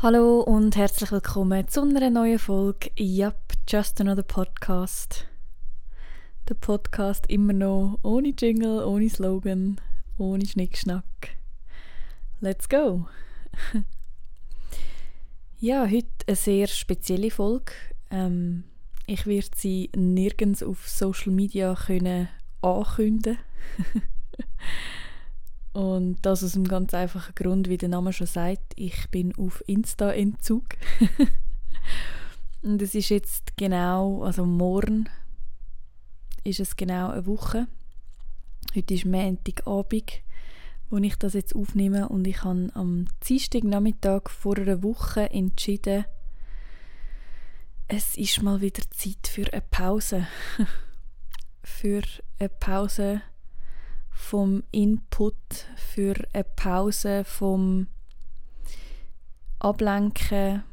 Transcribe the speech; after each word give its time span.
Hallo 0.00 0.42
und 0.42 0.76
herzlich 0.76 1.10
willkommen 1.10 1.66
zu 1.66 1.82
einer 1.82 2.08
neuen 2.08 2.38
Folge 2.38 2.88
Yup, 2.96 3.34
Just 3.68 4.00
Another 4.00 4.22
Podcast. 4.22 5.26
Der 6.48 6.54
Podcast 6.54 7.26
immer 7.28 7.52
noch 7.52 7.98
ohne 8.04 8.28
Jingle, 8.28 8.84
ohne 8.84 9.10
Slogan, 9.10 9.80
ohne 10.16 10.46
Schnickschnack. 10.46 11.04
Let's 12.40 12.68
go! 12.68 13.08
ja, 15.58 15.84
heute 15.84 16.06
eine 16.28 16.36
sehr 16.36 16.68
spezielle 16.68 17.32
Folge. 17.32 17.72
Ähm, 18.12 18.62
ich 19.08 19.26
werde 19.26 19.50
sie 19.56 19.90
nirgends 19.96 20.62
auf 20.62 20.88
Social 20.88 21.32
Media 21.32 21.74
können 21.74 22.28
ankündigen 22.62 23.38
Und 25.72 26.18
das 26.22 26.42
aus 26.42 26.54
einem 26.54 26.66
ganz 26.66 26.94
einfachen 26.94 27.34
Grund, 27.34 27.68
wie 27.68 27.76
der 27.76 27.88
Name 27.88 28.12
schon 28.12 28.26
sagt, 28.26 28.72
ich 28.76 29.08
bin 29.10 29.34
auf 29.36 29.62
Insta-Entzug. 29.66 30.64
und 32.62 32.82
es 32.82 32.94
ist 32.94 33.10
jetzt 33.10 33.56
genau, 33.56 34.22
also 34.22 34.44
morgen 34.44 35.08
ist 36.44 36.60
es 36.60 36.76
genau 36.76 37.10
eine 37.10 37.26
Woche. 37.26 37.66
Heute 38.74 38.94
ist 38.94 39.04
Montagabend, 39.04 40.22
wo 40.90 40.96
ich 40.96 41.16
das 41.16 41.34
jetzt 41.34 41.54
aufnehme 41.54 42.08
und 42.08 42.26
ich 42.26 42.42
habe 42.44 42.70
am 42.74 43.06
Dienstagnachmittag 43.28 44.30
vor 44.30 44.56
einer 44.56 44.82
Woche 44.82 45.30
entschieden, 45.30 46.04
es 47.88 48.18
ist 48.18 48.42
mal 48.42 48.60
wieder 48.60 48.82
Zeit 48.90 49.26
für 49.26 49.50
eine 49.50 49.62
Pause. 49.62 50.26
für 51.62 52.02
eine 52.38 52.48
Pause 52.48 53.22
vom 54.18 54.62
Input, 54.72 55.34
für 55.76 56.14
eine 56.34 56.44
Pause 56.44 57.24
vom 57.24 57.86
Ablenken, 59.58 60.64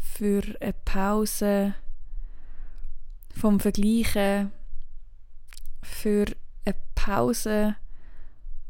für 0.00 0.42
eine 0.60 0.74
Pause 0.84 1.74
vom 3.34 3.58
Vergleichen, 3.58 4.52
für 5.82 6.26
eine 6.64 6.76
Pause 6.94 7.74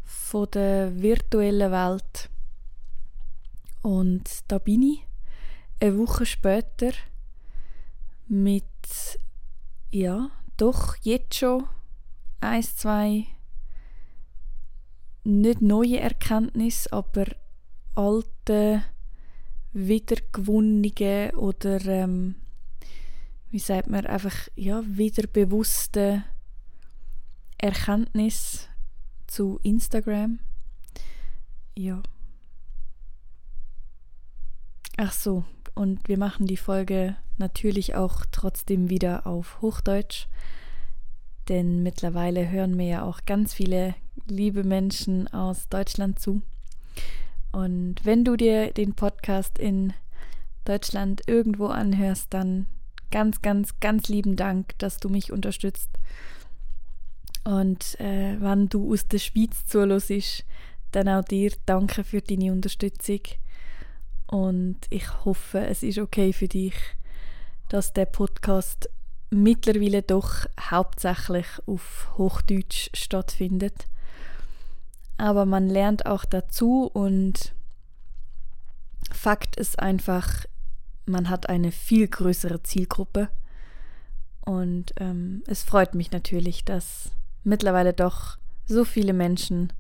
von 0.05 0.49
der 0.53 1.03
virtuellen 1.03 1.73
Welt. 1.73 2.31
Und 3.83 4.31
da 4.49 4.59
bin 4.59 4.83
ich 4.83 5.07
eine 5.81 5.99
Woche 5.99 6.25
später 6.25 6.93
mit, 8.27 8.65
ja, 9.91 10.31
doch 10.57 10.97
jetzt 11.03 11.35
schon 11.35 11.67
eins, 12.41 12.77
zwei 12.77 13.27
nicht 15.25 15.61
neue 15.61 16.01
Erkenntnisse, 16.01 16.93
aber 16.93 17.27
alte, 17.95 18.83
wiedergewonnene 19.73 21.33
oder 21.37 21.85
ähm, 21.87 22.37
wie 23.51 23.59
sagt 23.59 23.89
man, 23.89 24.07
einfach 24.07 24.49
ja, 24.57 24.83
wiederbewusste 24.85 26.25
Erkenntnis 27.59 28.69
zu 29.27 29.61
Instagram. 29.63 30.39
Ja. 31.77 32.03
Ach 34.97 35.13
so, 35.13 35.45
und 35.75 36.09
wir 36.09 36.19
machen 36.19 36.47
die 36.47 36.57
Folge 36.57 37.17
natürlich 37.39 37.95
auch 37.95 38.25
trotzdem 38.31 38.91
wieder 38.91 39.27
auf 39.27 39.61
Hochdeutsch, 39.63 40.27
denn 41.49 41.83
mittlerweile 41.83 42.49
hören 42.51 42.77
mir 42.77 42.89
ja 42.89 43.03
auch 43.03 43.21
ganz 43.25 43.55
viele 43.55 43.95
liebe 44.31 44.65
Menschen 44.65 45.29
aus 45.29 45.69
Deutschland 45.69 46.19
zu. 46.19 46.43
Und 47.53 47.97
wenn 48.05 48.25
du 48.25 48.37
dir 48.37 48.73
den 48.73 48.95
Podcast 48.95 49.59
in 49.59 49.93
Deutschland 50.65 51.23
irgendwo 51.27 51.67
anhörst, 51.67 52.29
dann 52.31 52.67
ganz, 53.11 53.43
ganz, 53.43 53.81
ganz 53.81 54.09
lieben 54.09 54.37
Dank, 54.37 54.79
dass 54.79 54.99
du 54.99 55.09
mich 55.09 55.33
unterstützt. 55.33 55.91
Und 57.45 57.99
äh, 58.01 58.41
wenn 58.41 58.69
du 58.69 58.93
aus 58.93 59.09
der 59.09 59.19
Schweiz 59.19 59.67
zuhörst, 59.67 60.45
dann 60.93 61.09
auch 61.09 61.25
dir 61.25 61.53
danke 61.67 62.05
für 62.05 62.21
deine 62.21 62.53
Unterstützung. 62.53 63.21
Und 64.27 64.79
ich 64.91 65.25
hoffe, 65.25 65.67
es 65.67 65.83
ist 65.83 65.99
okay 65.99 66.33
für 66.33 66.49
dich, 66.49 66.75
dass 67.69 67.93
der 67.93 68.07
Podcast 68.07 68.89
mittlerweile 69.31 70.03
doch 70.03 70.47
hauptsächlich 70.59 71.47
auf 71.67 72.11
Hochdeutsch 72.17 72.91
stattfindet 72.95 73.87
aber 75.21 75.45
man 75.45 75.69
lernt 75.69 76.07
auch 76.07 76.25
dazu 76.25 76.91
und 76.93 77.53
Fakt 79.13 79.57
ist 79.57 79.79
einfach, 79.79 80.47
man 81.05 81.29
hat 81.29 81.49
eine 81.49 81.73
viel 81.73 82.09
größere 82.09 82.63
Zielgruppe 82.63 83.29
und 84.45 84.95
ähm, 84.97 85.43
es 85.47 85.63
freut 85.63 85.95
mich 85.95 86.11
natürlich, 86.11 86.65
dass 86.65 87.11
mittlerweile 87.45 87.93
doch 87.93 88.39
so 88.67 88.85
viele 88.85 89.13
Menschen 89.13 89.73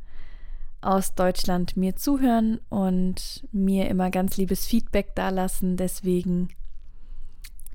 aus 0.82 1.14
Deutschland 1.14 1.76
mir 1.76 1.96
zuhören 1.96 2.60
und 2.68 3.46
mir 3.52 3.88
immer 3.88 4.10
ganz 4.10 4.36
liebes 4.36 4.66
Feedback 4.66 5.14
dalassen. 5.14 5.76
Deswegen, 5.76 6.48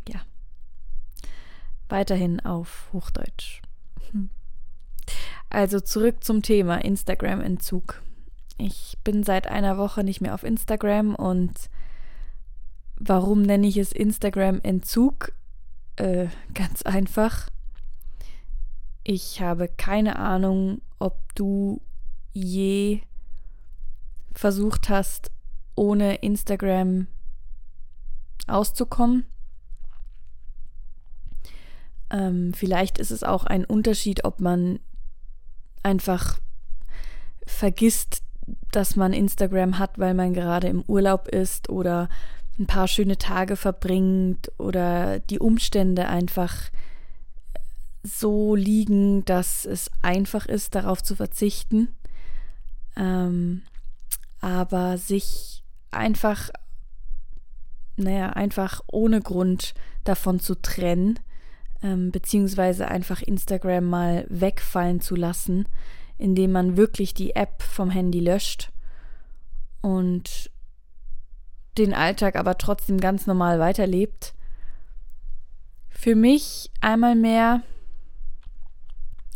ja, 0.08 0.22
weiterhin 1.90 2.40
auf 2.42 2.90
Hochdeutsch. 2.94 3.62
Also 5.50 5.80
zurück 5.80 6.24
zum 6.24 6.42
Thema 6.42 6.84
Instagram-Entzug. 6.84 8.02
Ich 8.58 8.98
bin 9.04 9.24
seit 9.24 9.48
einer 9.48 9.78
Woche 9.78 10.04
nicht 10.04 10.22
mehr 10.22 10.34
auf 10.34 10.44
Instagram 10.44 11.16
und 11.16 11.70
warum 12.98 13.42
nenne 13.42 13.68
ich 13.68 13.78
es 13.78 13.92
Instagram-Entzug? 13.92 15.34
Äh, 15.98 16.28
ganz 16.54 16.82
einfach. 16.82 17.50
Ich 19.04 19.42
habe 19.42 19.68
keine 19.68 20.18
Ahnung, 20.18 20.82
ob 21.00 21.36
du 21.36 21.82
je 22.34 23.02
versucht 24.34 24.90
hast, 24.90 25.32
ohne 25.76 26.16
Instagram 26.16 27.08
auszukommen. 28.48 29.26
Ähm, 32.10 32.54
vielleicht 32.54 32.98
ist 32.98 33.12
es 33.12 33.24
auch 33.24 33.46
ein 33.46 33.66
Unterschied, 33.66 34.26
ob 34.26 34.40
man 34.40 34.80
einfach 35.86 36.40
vergisst, 37.46 38.24
dass 38.72 38.96
man 38.96 39.14
Instagram 39.14 39.80
hat, 39.80 39.98
weil 39.98 40.14
man 40.14 40.34
gerade 40.34 40.68
im 40.68 40.82
Urlaub 40.88 41.28
ist 41.28 41.70
oder 41.70 42.10
ein 42.60 42.68
paar 42.68 42.88
schöne 42.88 43.18
Tage 43.18 43.56
verbringt 43.56 44.52
oder 44.58 45.20
die 45.20 45.40
Umstände 45.40 46.08
einfach 46.08 46.72
so 48.04 48.56
liegen, 48.56 49.26
dass 49.26 49.66
es 49.66 49.90
einfach 50.02 50.46
ist, 50.46 50.76
darauf 50.76 51.04
zu 51.04 51.16
verzichten. 51.16 51.90
Ähm, 52.96 53.64
aber 54.42 54.98
sich 54.98 55.64
einfach, 55.92 56.50
naja, 57.98 58.30
einfach 58.30 58.82
ohne 58.92 59.22
Grund 59.22 59.74
davon 60.04 60.40
zu 60.40 60.56
trennen, 60.56 61.20
ähm, 61.82 62.12
beziehungsweise 62.12 62.88
einfach 62.88 63.22
Instagram 63.22 63.86
mal 63.86 64.26
wegfallen 64.30 65.02
zu 65.02 65.16
lassen, 65.16 65.68
indem 66.18 66.52
man 66.52 66.78
wirklich 66.78 67.14
die 67.14 67.36
App 67.36 67.62
vom 67.62 67.90
Handy 67.90 68.20
löscht 68.20 68.72
und 69.82 70.50
den 71.78 71.94
Alltag 71.94 72.36
aber 72.36 72.58
trotzdem 72.58 73.00
ganz 73.00 73.28
normal 73.28 73.60
weiterlebt. 73.60 74.34
Für 75.90 76.16
mich 76.16 76.72
einmal 76.82 77.16
mehr 77.16 77.62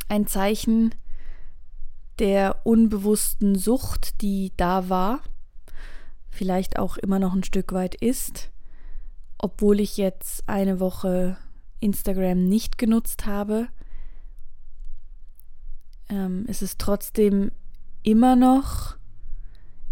ein 0.08 0.26
Zeichen 0.28 0.96
der 2.20 2.66
unbewussten 2.66 3.56
Sucht, 3.56 4.22
die 4.22 4.52
da 4.58 4.90
war, 4.90 5.22
vielleicht 6.30 6.80
auch 6.80 6.98
immer 6.98 7.20
noch 7.20 7.34
ein 7.34 7.44
Stück 7.44 7.74
weit 7.74 7.96
ist, 7.96 8.50
obwohl 9.38 9.80
ich 9.80 9.98
jetzt 9.98 10.48
eine 10.48 10.80
Woche 10.80 11.38
Instagram 11.80 12.48
nicht 12.48 12.78
genutzt 12.78 13.26
habe, 13.26 13.68
ähm, 16.10 16.46
ist 16.48 16.62
es 16.62 16.78
trotzdem 16.78 17.52
immer 18.04 18.36
noch, 18.36 18.98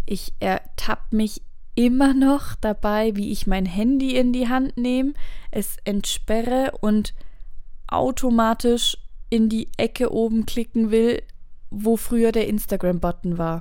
ich 0.06 0.32
ertappe 0.40 1.14
mich 1.14 1.42
immer 1.74 2.14
noch 2.14 2.54
dabei, 2.56 3.14
wie 3.14 3.30
ich 3.30 3.46
mein 3.46 3.66
Handy 3.66 4.16
in 4.16 4.32
die 4.32 4.48
Hand 4.48 4.76
nehme, 4.76 5.14
es 5.50 5.76
entsperre 5.84 6.72
und 6.80 7.14
automatisch 7.86 8.98
in 9.30 9.48
die 9.48 9.68
Ecke 9.76 10.12
oben 10.12 10.46
klicken 10.46 10.90
will, 10.90 11.22
wo 11.70 11.96
früher 11.96 12.32
der 12.32 12.48
Instagram-Button 12.48 13.38
war. 13.38 13.60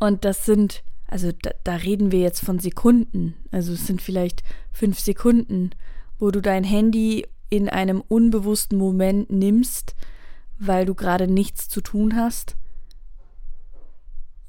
Und 0.00 0.24
das 0.24 0.44
sind 0.44 0.82
also 1.08 1.32
da, 1.32 1.50
da 1.64 1.74
reden 1.74 2.12
wir 2.12 2.20
jetzt 2.20 2.44
von 2.44 2.60
Sekunden. 2.60 3.34
Also 3.50 3.72
es 3.72 3.86
sind 3.86 4.00
vielleicht 4.00 4.44
fünf 4.72 5.00
Sekunden, 5.00 5.70
wo 6.18 6.30
du 6.30 6.40
dein 6.40 6.64
Handy 6.64 7.26
in 7.48 7.68
einem 7.68 8.02
unbewussten 8.06 8.78
Moment 8.78 9.30
nimmst, 9.30 9.96
weil 10.58 10.84
du 10.84 10.94
gerade 10.94 11.26
nichts 11.26 11.68
zu 11.68 11.80
tun 11.80 12.14
hast. 12.14 12.56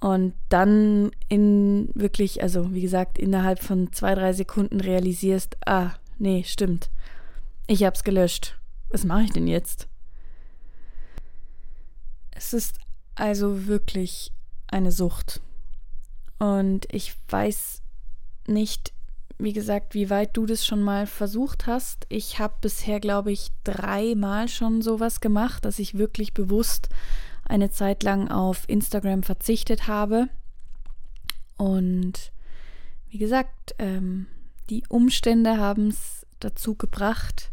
Und 0.01 0.33
dann 0.49 1.11
in 1.29 1.89
wirklich, 1.93 2.43
also 2.43 2.73
wie 2.73 2.81
gesagt, 2.81 3.17
innerhalb 3.17 3.61
von 3.61 3.91
zwei, 3.93 4.15
drei 4.15 4.33
Sekunden 4.33 4.81
realisierst, 4.81 5.57
ah, 5.65 5.91
nee, 6.17 6.43
stimmt. 6.45 6.89
Ich 7.67 7.83
hab's 7.83 8.03
gelöscht. 8.03 8.57
Was 8.89 9.05
mache 9.05 9.23
ich 9.23 9.31
denn 9.31 9.47
jetzt? 9.47 9.87
Es 12.31 12.53
ist 12.53 12.79
also 13.15 13.67
wirklich 13.67 14.31
eine 14.67 14.91
Sucht. 14.91 15.41
Und 16.39 16.87
ich 16.91 17.15
weiß 17.27 17.81
nicht, 18.47 18.93
wie 19.37 19.53
gesagt, 19.53 19.93
wie 19.93 20.09
weit 20.09 20.35
du 20.35 20.45
das 20.45 20.65
schon 20.65 20.81
mal 20.81 21.07
versucht 21.07 21.67
hast. 21.67 22.05
Ich 22.09 22.39
habe 22.39 22.55
bisher, 22.61 22.99
glaube 22.99 23.31
ich, 23.31 23.49
dreimal 23.63 24.49
schon 24.49 24.81
sowas 24.81 25.21
gemacht, 25.21 25.63
dass 25.63 25.79
ich 25.79 25.97
wirklich 25.97 26.33
bewusst 26.33 26.89
eine 27.45 27.71
Zeit 27.71 28.03
lang 28.03 28.29
auf 28.29 28.67
Instagram 28.67 29.23
verzichtet 29.23 29.87
habe. 29.87 30.29
Und 31.57 32.31
wie 33.09 33.17
gesagt, 33.17 33.75
ähm, 33.79 34.27
die 34.69 34.83
Umstände 34.87 35.57
haben 35.57 35.87
es 35.87 36.25
dazu 36.39 36.75
gebracht, 36.75 37.51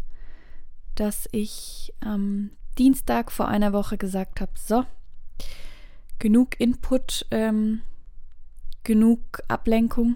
dass 0.97 1.29
ich 1.33 1.93
am 2.01 2.51
Dienstag 2.79 3.33
vor 3.33 3.49
einer 3.49 3.73
Woche 3.73 3.97
gesagt 3.97 4.41
habe, 4.41 4.53
so, 4.55 4.85
genug 6.19 6.61
Input, 6.61 7.27
ähm, 7.31 7.83
genug 8.87 9.21
Ablenkung. 9.49 10.15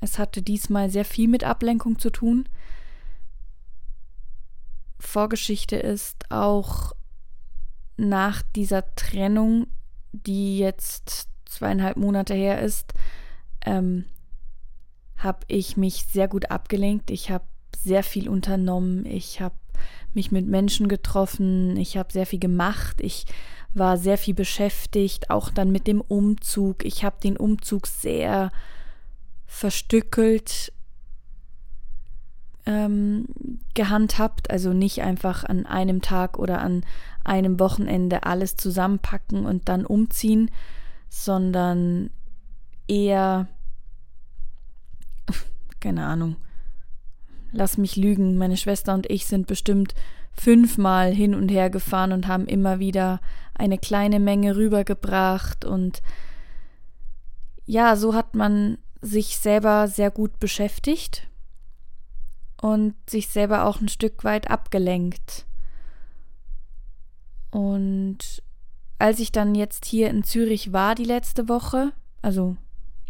Es 0.00 0.18
hatte 0.18 0.40
diesmal 0.40 0.90
sehr 0.90 1.04
viel 1.04 1.28
mit 1.28 1.44
Ablenkung 1.44 1.98
zu 1.98 2.10
tun. 2.10 2.48
Vorgeschichte 4.98 5.76
ist 5.76 6.30
auch 6.30 6.92
nach 7.98 8.42
dieser 8.54 8.94
Trennung, 8.94 9.66
die 10.12 10.58
jetzt 10.58 11.28
zweieinhalb 11.44 11.98
Monate 11.98 12.32
her 12.32 12.60
ist, 12.62 12.94
ähm, 13.64 14.06
habe 15.18 15.40
ich 15.48 15.76
mich 15.76 16.06
sehr 16.06 16.26
gut 16.26 16.50
abgelenkt. 16.50 17.10
Ich 17.10 17.30
habe 17.30 17.44
sehr 17.76 18.02
viel 18.02 18.30
unternommen. 18.30 19.04
Ich 19.04 19.42
habe 19.42 19.56
mich 20.14 20.32
mit 20.32 20.46
Menschen 20.46 20.88
getroffen. 20.88 21.76
Ich 21.76 21.98
habe 21.98 22.12
sehr 22.12 22.26
viel 22.26 22.40
gemacht. 22.40 23.00
Ich 23.02 23.26
war 23.76 23.96
sehr 23.96 24.18
viel 24.18 24.34
beschäftigt, 24.34 25.30
auch 25.30 25.50
dann 25.50 25.70
mit 25.70 25.86
dem 25.86 26.00
Umzug. 26.00 26.84
Ich 26.84 27.04
habe 27.04 27.16
den 27.22 27.36
Umzug 27.36 27.86
sehr 27.86 28.50
verstückelt 29.46 30.72
ähm, 32.66 33.26
gehandhabt, 33.74 34.50
also 34.50 34.72
nicht 34.72 35.02
einfach 35.02 35.44
an 35.44 35.66
einem 35.66 36.02
Tag 36.02 36.38
oder 36.38 36.60
an 36.60 36.84
einem 37.24 37.60
Wochenende 37.60 38.24
alles 38.24 38.56
zusammenpacken 38.56 39.46
und 39.46 39.68
dann 39.68 39.86
umziehen, 39.86 40.50
sondern 41.08 42.10
eher, 42.88 43.46
keine 45.80 46.06
Ahnung, 46.06 46.36
lass 47.52 47.78
mich 47.78 47.96
lügen, 47.96 48.36
meine 48.36 48.56
Schwester 48.56 48.94
und 48.94 49.08
ich 49.10 49.26
sind 49.26 49.46
bestimmt 49.46 49.94
fünfmal 50.32 51.12
hin 51.12 51.34
und 51.34 51.48
her 51.48 51.70
gefahren 51.70 52.12
und 52.12 52.26
haben 52.26 52.46
immer 52.46 52.78
wieder 52.78 53.20
eine 53.58 53.78
kleine 53.78 54.20
Menge 54.20 54.56
rübergebracht 54.56 55.64
und 55.64 56.02
ja, 57.64 57.96
so 57.96 58.14
hat 58.14 58.34
man 58.34 58.78
sich 59.00 59.38
selber 59.38 59.88
sehr 59.88 60.10
gut 60.10 60.38
beschäftigt 60.38 61.28
und 62.60 62.94
sich 63.08 63.28
selber 63.28 63.66
auch 63.66 63.80
ein 63.80 63.88
Stück 63.88 64.24
weit 64.24 64.50
abgelenkt. 64.50 65.46
Und 67.50 68.42
als 68.98 69.18
ich 69.20 69.32
dann 69.32 69.54
jetzt 69.54 69.84
hier 69.84 70.10
in 70.10 70.22
Zürich 70.24 70.72
war 70.72 70.94
die 70.94 71.04
letzte 71.04 71.48
Woche, 71.48 71.92
also 72.22 72.56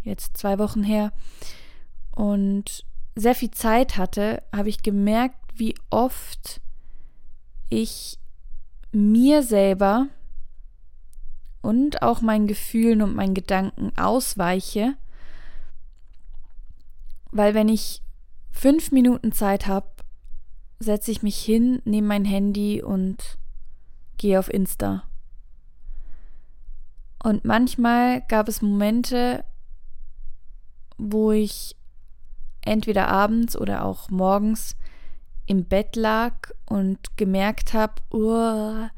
jetzt 0.02 0.36
zwei 0.36 0.58
Wochen 0.58 0.82
her, 0.82 1.12
und 2.14 2.84
sehr 3.14 3.34
viel 3.34 3.50
Zeit 3.50 3.96
hatte, 3.96 4.42
habe 4.54 4.68
ich 4.68 4.82
gemerkt, 4.82 5.36
wie 5.54 5.74
oft 5.90 6.60
ich 7.68 8.18
mir 8.92 9.42
selber 9.42 10.08
und 11.62 12.02
auch 12.02 12.20
meinen 12.20 12.46
Gefühlen 12.46 13.02
und 13.02 13.14
meinen 13.14 13.34
Gedanken 13.34 13.92
ausweiche, 13.96 14.96
weil 17.32 17.54
wenn 17.54 17.68
ich 17.68 18.02
fünf 18.50 18.92
Minuten 18.92 19.32
Zeit 19.32 19.66
habe, 19.66 19.88
setze 20.78 21.10
ich 21.10 21.22
mich 21.22 21.38
hin, 21.38 21.80
nehme 21.84 22.08
mein 22.08 22.24
Handy 22.24 22.82
und 22.82 23.38
gehe 24.16 24.38
auf 24.38 24.52
Insta. 24.52 25.04
Und 27.22 27.44
manchmal 27.44 28.22
gab 28.28 28.48
es 28.48 28.62
Momente, 28.62 29.44
wo 30.96 31.32
ich 31.32 31.76
entweder 32.62 33.08
abends 33.08 33.56
oder 33.56 33.84
auch 33.84 34.10
morgens 34.10 34.76
im 35.46 35.64
Bett 35.64 35.96
lag 35.96 36.50
und 36.66 37.16
gemerkt 37.16 37.72
habe, 37.72 37.94
oh, 38.10 38.88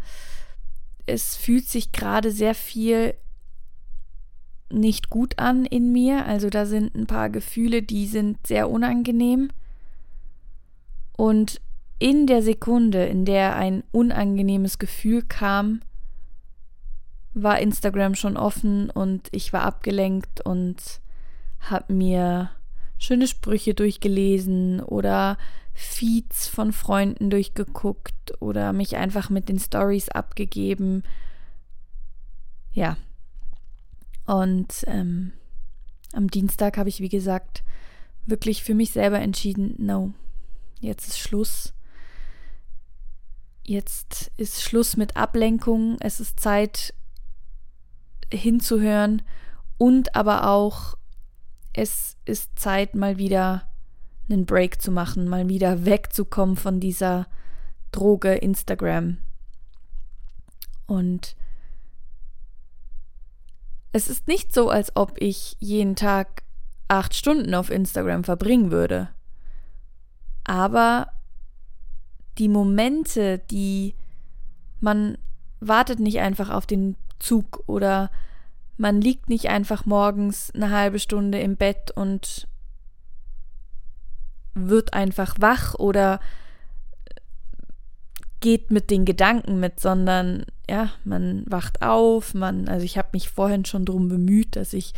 es 1.09 1.37
fühlt 1.37 1.67
sich 1.67 1.93
gerade 1.93 2.31
sehr 2.31 2.55
viel 2.55 3.15
nicht 4.71 5.11
gut 5.11 5.39
an 5.39 5.65
in 5.65 5.93
mir. 5.93 6.27
Also 6.27 6.51
da 6.51 6.67
sind 6.67 6.95
ein 6.95 7.07
paar 7.07 7.31
Gefühle, 7.31 7.83
die 7.83 8.07
sind 8.07 8.47
sehr 8.47 8.71
unangenehm. 8.71 9.51
Und 11.17 11.61
in 11.99 12.27
der 12.27 12.43
Sekunde, 12.43 13.07
in 13.07 13.25
der 13.25 13.57
ein 13.57 13.83
unangenehmes 13.91 14.79
Gefühl 14.79 15.23
kam, 15.23 15.81
war 17.35 17.61
Instagram 17.61 18.15
schon 18.15 18.37
offen 18.37 18.91
und 18.91 19.29
ich 19.33 19.53
war 19.53 19.63
abgelenkt 19.63 20.41
und 20.45 21.01
habe 21.61 21.93
mir 21.93 22.51
schöne 22.99 23.27
Sprüche 23.27 23.75
durchgelesen 23.75 24.81
oder 24.81 25.39
Feeds 25.81 26.49
von 26.49 26.73
Freunden 26.73 27.31
durchgeguckt 27.31 28.43
oder 28.43 28.73
mich 28.73 28.97
einfach 28.97 29.31
mit 29.31 29.49
den 29.49 29.61
Stories 29.61 30.09
abgegeben. 30.09 31.05
Ja, 32.73 32.97
und 34.27 34.85
ähm, 34.89 35.33
am 36.13 36.29
Dienstag 36.29 36.79
habe 36.79 36.89
ich, 36.89 36.99
wie 36.99 37.09
gesagt, 37.09 37.63
wirklich 38.27 38.65
für 38.65 38.75
mich 38.75 38.91
selber 38.91 39.21
entschieden, 39.21 39.77
no, 39.79 40.13
jetzt 40.81 41.07
ist 41.07 41.21
Schluss. 41.21 41.73
Jetzt 43.63 44.33
ist 44.37 44.63
Schluss 44.63 44.97
mit 44.97 45.17
Ablenkung. 45.17 45.97
Es 46.01 46.19
ist 46.19 46.41
Zeit 46.41 46.93
hinzuhören 48.33 49.23
und 49.79 50.17
aber 50.17 50.49
auch 50.49 50.99
es 51.73 52.17
ist 52.25 52.59
Zeit 52.59 52.97
mal 52.97 53.17
wieder 53.17 53.68
einen 54.29 54.47
Break 54.47 54.81
zu 54.81 54.91
machen, 54.91 55.29
mal 55.29 55.49
wieder 55.49 55.85
wegzukommen 55.85 56.57
von 56.57 56.81
dieser 56.81 57.27
Droge 57.93 58.35
Instagram. 58.35 59.19
Und 60.87 61.37
es 63.93 64.09
ist 64.09 64.29
nicht 64.29 64.53
so, 64.53 64.71
als 64.71 64.95
ob 64.97 65.21
ich 65.21 65.57
jeden 65.61 65.97
Tag 65.97 66.43
acht 66.89 67.15
Stunden 67.15 67.55
auf 67.55 67.71
Instagram 67.71 68.25
verbringen 68.25 68.71
würde. 68.71 69.09
Aber 70.45 71.09
die 72.39 72.49
Momente, 72.49 73.39
die 73.51 73.95
man 74.81 75.19
wartet 75.61 75.99
nicht 75.99 76.21
einfach 76.21 76.51
auf 76.51 76.67
den 76.67 76.97
Zug 77.19 77.65
oder 77.67 78.11
man 78.77 79.01
liegt 79.01 79.29
nicht 79.29 79.49
einfach 79.49 79.87
morgens 79.87 80.53
eine 80.55 80.71
halbe 80.71 81.01
Stunde 81.01 81.41
im 81.41 81.57
Bett 81.57 81.91
und 81.91 82.47
wird 84.67 84.95
einfach 84.95 85.37
wach 85.39 85.75
oder 85.75 86.21
geht 88.41 88.71
mit 88.71 88.91
den 88.91 89.05
Gedanken 89.05 89.59
mit, 89.61 89.81
sondern 89.81 90.45
ja, 90.69 90.91
man 91.05 91.45
wacht 91.49 91.83
auf, 91.83 92.35
man, 92.35 92.69
also 92.69 92.85
ich 92.85 92.99
habe 92.99 93.09
mich 93.13 93.29
vorhin 93.31 93.65
schon 93.65 93.85
darum 93.85 94.09
bemüht, 94.09 94.57
dass 94.57 94.73
ich 94.73 94.93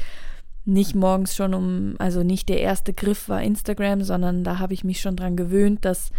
nicht 0.64 0.94
morgens 0.94 1.34
schon 1.34 1.54
um, 1.54 1.94
also 1.98 2.22
nicht 2.22 2.48
der 2.48 2.60
erste 2.60 2.92
Griff 2.92 3.28
war 3.28 3.42
Instagram, 3.42 4.02
sondern 4.02 4.44
da 4.44 4.58
habe 4.58 4.74
ich 4.74 4.84
mich 4.84 5.00
schon 5.00 5.16
dran 5.16 5.36
gewöhnt, 5.36 5.84
dass 5.84 6.10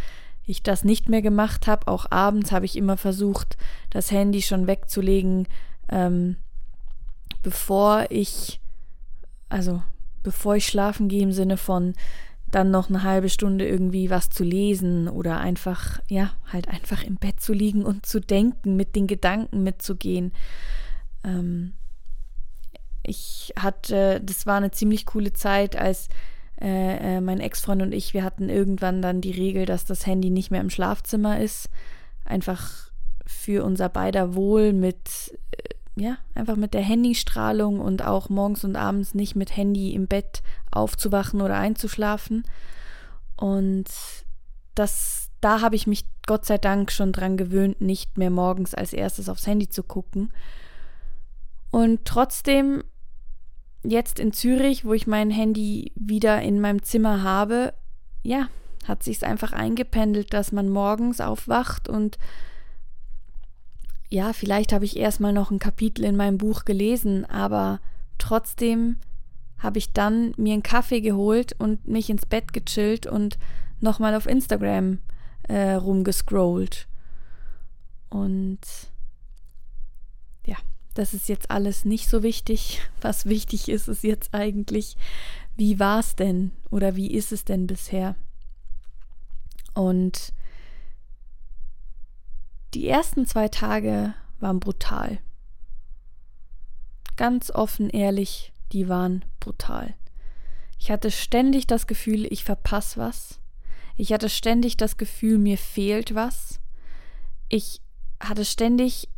ich 0.45 0.63
das 0.63 0.83
nicht 0.83 1.09
mehr 1.09 1.21
gemacht 1.21 1.67
habe. 1.67 1.87
Auch 1.87 2.07
abends 2.09 2.51
habe 2.51 2.65
ich 2.65 2.75
immer 2.75 2.97
versucht, 2.97 3.57
das 3.91 4.11
Handy 4.11 4.41
schon 4.41 4.65
wegzulegen, 4.67 5.47
ähm, 5.89 6.37
bevor 7.43 8.05
ich, 8.09 8.59
also 9.49 9.83
bevor 10.23 10.55
ich 10.55 10.65
schlafen 10.65 11.07
gehe 11.07 11.23
im 11.23 11.31
Sinne 11.31 11.57
von 11.57 11.93
dann 12.51 12.69
noch 12.69 12.89
eine 12.89 13.03
halbe 13.03 13.29
Stunde 13.29 13.67
irgendwie 13.67 14.09
was 14.09 14.29
zu 14.29 14.43
lesen 14.43 15.07
oder 15.07 15.39
einfach, 15.39 15.99
ja, 16.09 16.31
halt 16.51 16.67
einfach 16.67 17.03
im 17.03 17.15
Bett 17.15 17.39
zu 17.39 17.53
liegen 17.53 17.83
und 17.83 18.05
zu 18.05 18.19
denken, 18.19 18.75
mit 18.75 18.95
den 18.95 19.07
Gedanken 19.07 19.63
mitzugehen. 19.63 20.33
Ähm, 21.23 21.73
ich 23.03 23.53
hatte, 23.57 24.21
das 24.21 24.45
war 24.45 24.57
eine 24.57 24.71
ziemlich 24.71 25.05
coole 25.05 25.33
Zeit, 25.33 25.75
als 25.75 26.09
äh, 26.61 27.17
äh, 27.17 27.21
mein 27.21 27.39
Ex-Freund 27.39 27.81
und 27.81 27.91
ich, 27.91 28.13
wir 28.13 28.23
hatten 28.23 28.49
irgendwann 28.49 29.01
dann 29.01 29.21
die 29.21 29.31
Regel, 29.31 29.65
dass 29.65 29.85
das 29.85 30.05
Handy 30.05 30.29
nicht 30.29 30.51
mehr 30.51 30.61
im 30.61 30.69
Schlafzimmer 30.69 31.39
ist. 31.39 31.69
Einfach 32.23 32.91
für 33.25 33.63
unser 33.63 33.89
beider 33.89 34.35
Wohl 34.35 34.73
mit, 34.73 35.39
äh, 35.51 35.73
ja, 35.95 36.17
einfach 36.35 36.55
mit 36.55 36.73
der 36.73 36.81
Handystrahlung 36.81 37.79
und 37.79 38.03
auch 38.03 38.29
morgens 38.29 38.63
und 38.63 38.75
abends 38.75 39.13
nicht 39.13 39.35
mit 39.35 39.55
Handy 39.55 39.93
im 39.93 40.07
Bett 40.07 40.41
aufzuwachen 40.71 41.41
oder 41.41 41.57
einzuschlafen. 41.57 42.43
Und 43.35 43.85
das, 44.75 45.29
da 45.41 45.61
habe 45.61 45.75
ich 45.75 45.87
mich 45.87 46.05
Gott 46.25 46.45
sei 46.45 46.57
Dank 46.57 46.91
schon 46.91 47.11
dran 47.11 47.35
gewöhnt, 47.35 47.81
nicht 47.81 48.17
mehr 48.17 48.29
morgens 48.29 48.73
als 48.73 48.93
erstes 48.93 49.27
aufs 49.27 49.47
Handy 49.47 49.67
zu 49.67 49.83
gucken. 49.83 50.31
Und 51.71 52.05
trotzdem, 52.05 52.83
jetzt 53.83 54.19
in 54.19 54.31
Zürich, 54.31 54.85
wo 54.85 54.93
ich 54.93 55.07
mein 55.07 55.29
Handy 55.29 55.91
wieder 55.95 56.41
in 56.41 56.61
meinem 56.61 56.83
Zimmer 56.83 57.23
habe, 57.23 57.73
ja, 58.23 58.47
hat 58.87 59.03
sich 59.03 59.17
es 59.17 59.23
einfach 59.23 59.51
eingependelt, 59.51 60.33
dass 60.33 60.51
man 60.51 60.69
morgens 60.69 61.21
aufwacht 61.21 61.89
und 61.89 62.17
ja, 64.11 64.33
vielleicht 64.33 64.73
habe 64.73 64.83
ich 64.83 64.97
erstmal 64.97 65.31
noch 65.31 65.51
ein 65.51 65.59
Kapitel 65.59 66.03
in 66.03 66.17
meinem 66.17 66.37
Buch 66.37 66.65
gelesen, 66.65 67.25
aber 67.25 67.79
trotzdem 68.17 68.97
habe 69.57 69.77
ich 69.77 69.93
dann 69.93 70.33
mir 70.35 70.53
einen 70.53 70.63
Kaffee 70.63 70.99
geholt 70.99 71.55
und 71.57 71.87
mich 71.87 72.09
ins 72.09 72.25
Bett 72.25 72.51
gechillt 72.51 73.07
und 73.07 73.39
nochmal 73.79 74.13
auf 74.13 74.25
Instagram 74.25 74.99
äh, 75.43 75.71
rumgescrollt. 75.73 76.87
Und 78.09 78.59
ja, 80.45 80.57
das 80.93 81.13
ist 81.13 81.29
jetzt 81.29 81.49
alles 81.49 81.85
nicht 81.85 82.09
so 82.09 82.21
wichtig. 82.21 82.81
Was 83.01 83.25
wichtig 83.27 83.69
ist, 83.69 83.87
ist 83.87 84.03
jetzt 84.03 84.33
eigentlich, 84.33 84.97
wie 85.55 85.79
war 85.79 85.99
es 85.99 86.17
denn 86.17 86.51
oder 86.69 86.97
wie 86.97 87.11
ist 87.11 87.31
es 87.31 87.45
denn 87.45 87.65
bisher? 87.65 88.15
Und 89.73 90.33
die 92.73 92.87
ersten 92.87 93.25
zwei 93.25 93.47
Tage 93.47 94.13
waren 94.39 94.59
brutal. 94.59 95.19
Ganz 97.17 97.51
offen 97.51 97.89
ehrlich, 97.89 98.53
die 98.71 98.87
waren 98.87 99.25
brutal. 99.39 99.93
Ich 100.79 100.89
hatte 100.89 101.11
ständig 101.11 101.67
das 101.67 101.85
Gefühl, 101.85 102.25
ich 102.31 102.43
verpasse 102.43 102.99
was. 102.99 103.39
Ich 103.97 104.13
hatte 104.13 104.29
ständig 104.29 104.77
das 104.77 104.97
Gefühl, 104.97 105.37
mir 105.37 105.57
fehlt 105.57 106.15
was. 106.15 106.59
Ich 107.49 107.81
hatte 108.19 108.45
ständig 108.45 109.09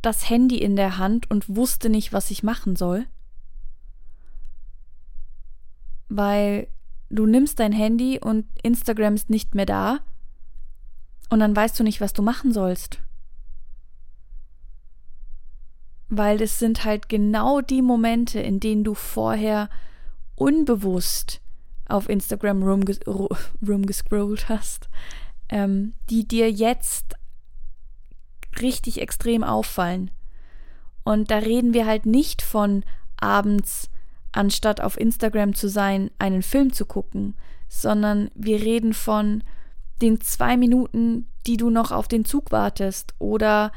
das 0.00 0.30
Handy 0.30 0.58
in 0.58 0.76
der 0.76 0.96
Hand 0.96 1.30
und 1.30 1.54
wusste 1.54 1.90
nicht, 1.90 2.12
was 2.12 2.30
ich 2.30 2.42
machen 2.42 2.76
soll. 2.76 3.06
Weil 6.08 6.68
du 7.10 7.26
nimmst 7.26 7.58
dein 7.58 7.72
Handy 7.72 8.18
und 8.18 8.46
Instagram 8.62 9.14
ist 9.14 9.28
nicht 9.28 9.54
mehr 9.54 9.66
da 9.66 10.00
und 11.30 11.40
dann 11.40 11.54
weißt 11.54 11.78
du 11.78 11.84
nicht, 11.84 12.00
was 12.00 12.12
du 12.12 12.22
machen 12.22 12.52
sollst. 12.52 12.98
Weil 16.08 16.42
es 16.42 16.58
sind 16.58 16.84
halt 16.84 17.08
genau 17.08 17.60
die 17.60 17.82
Momente, 17.82 18.40
in 18.40 18.58
denen 18.58 18.82
du 18.82 18.94
vorher 18.94 19.70
unbewusst 20.34 21.40
auf 21.88 22.08
Instagram 22.08 22.62
rumges 22.62 23.00
rumgescrollt 23.06 24.48
hast, 24.48 24.88
ähm, 25.48 25.94
die 26.08 26.26
dir 26.26 26.50
jetzt 26.50 27.14
richtig 28.60 29.00
extrem 29.00 29.44
auffallen. 29.44 30.10
Und 31.04 31.30
da 31.30 31.38
reden 31.38 31.74
wir 31.74 31.86
halt 31.86 32.06
nicht 32.06 32.42
von 32.42 32.84
abends, 33.16 33.88
anstatt 34.32 34.80
auf 34.80 34.98
Instagram 34.98 35.54
zu 35.54 35.68
sein, 35.68 36.10
einen 36.18 36.42
Film 36.42 36.72
zu 36.72 36.86
gucken, 36.86 37.34
sondern 37.68 38.30
wir 38.34 38.60
reden 38.60 38.94
von 38.94 39.42
den 40.02 40.20
zwei 40.20 40.56
Minuten, 40.56 41.26
die 41.46 41.56
du 41.56 41.70
noch 41.70 41.90
auf 41.90 42.08
den 42.08 42.24
Zug 42.24 42.52
wartest 42.52 43.14
oder 43.18 43.72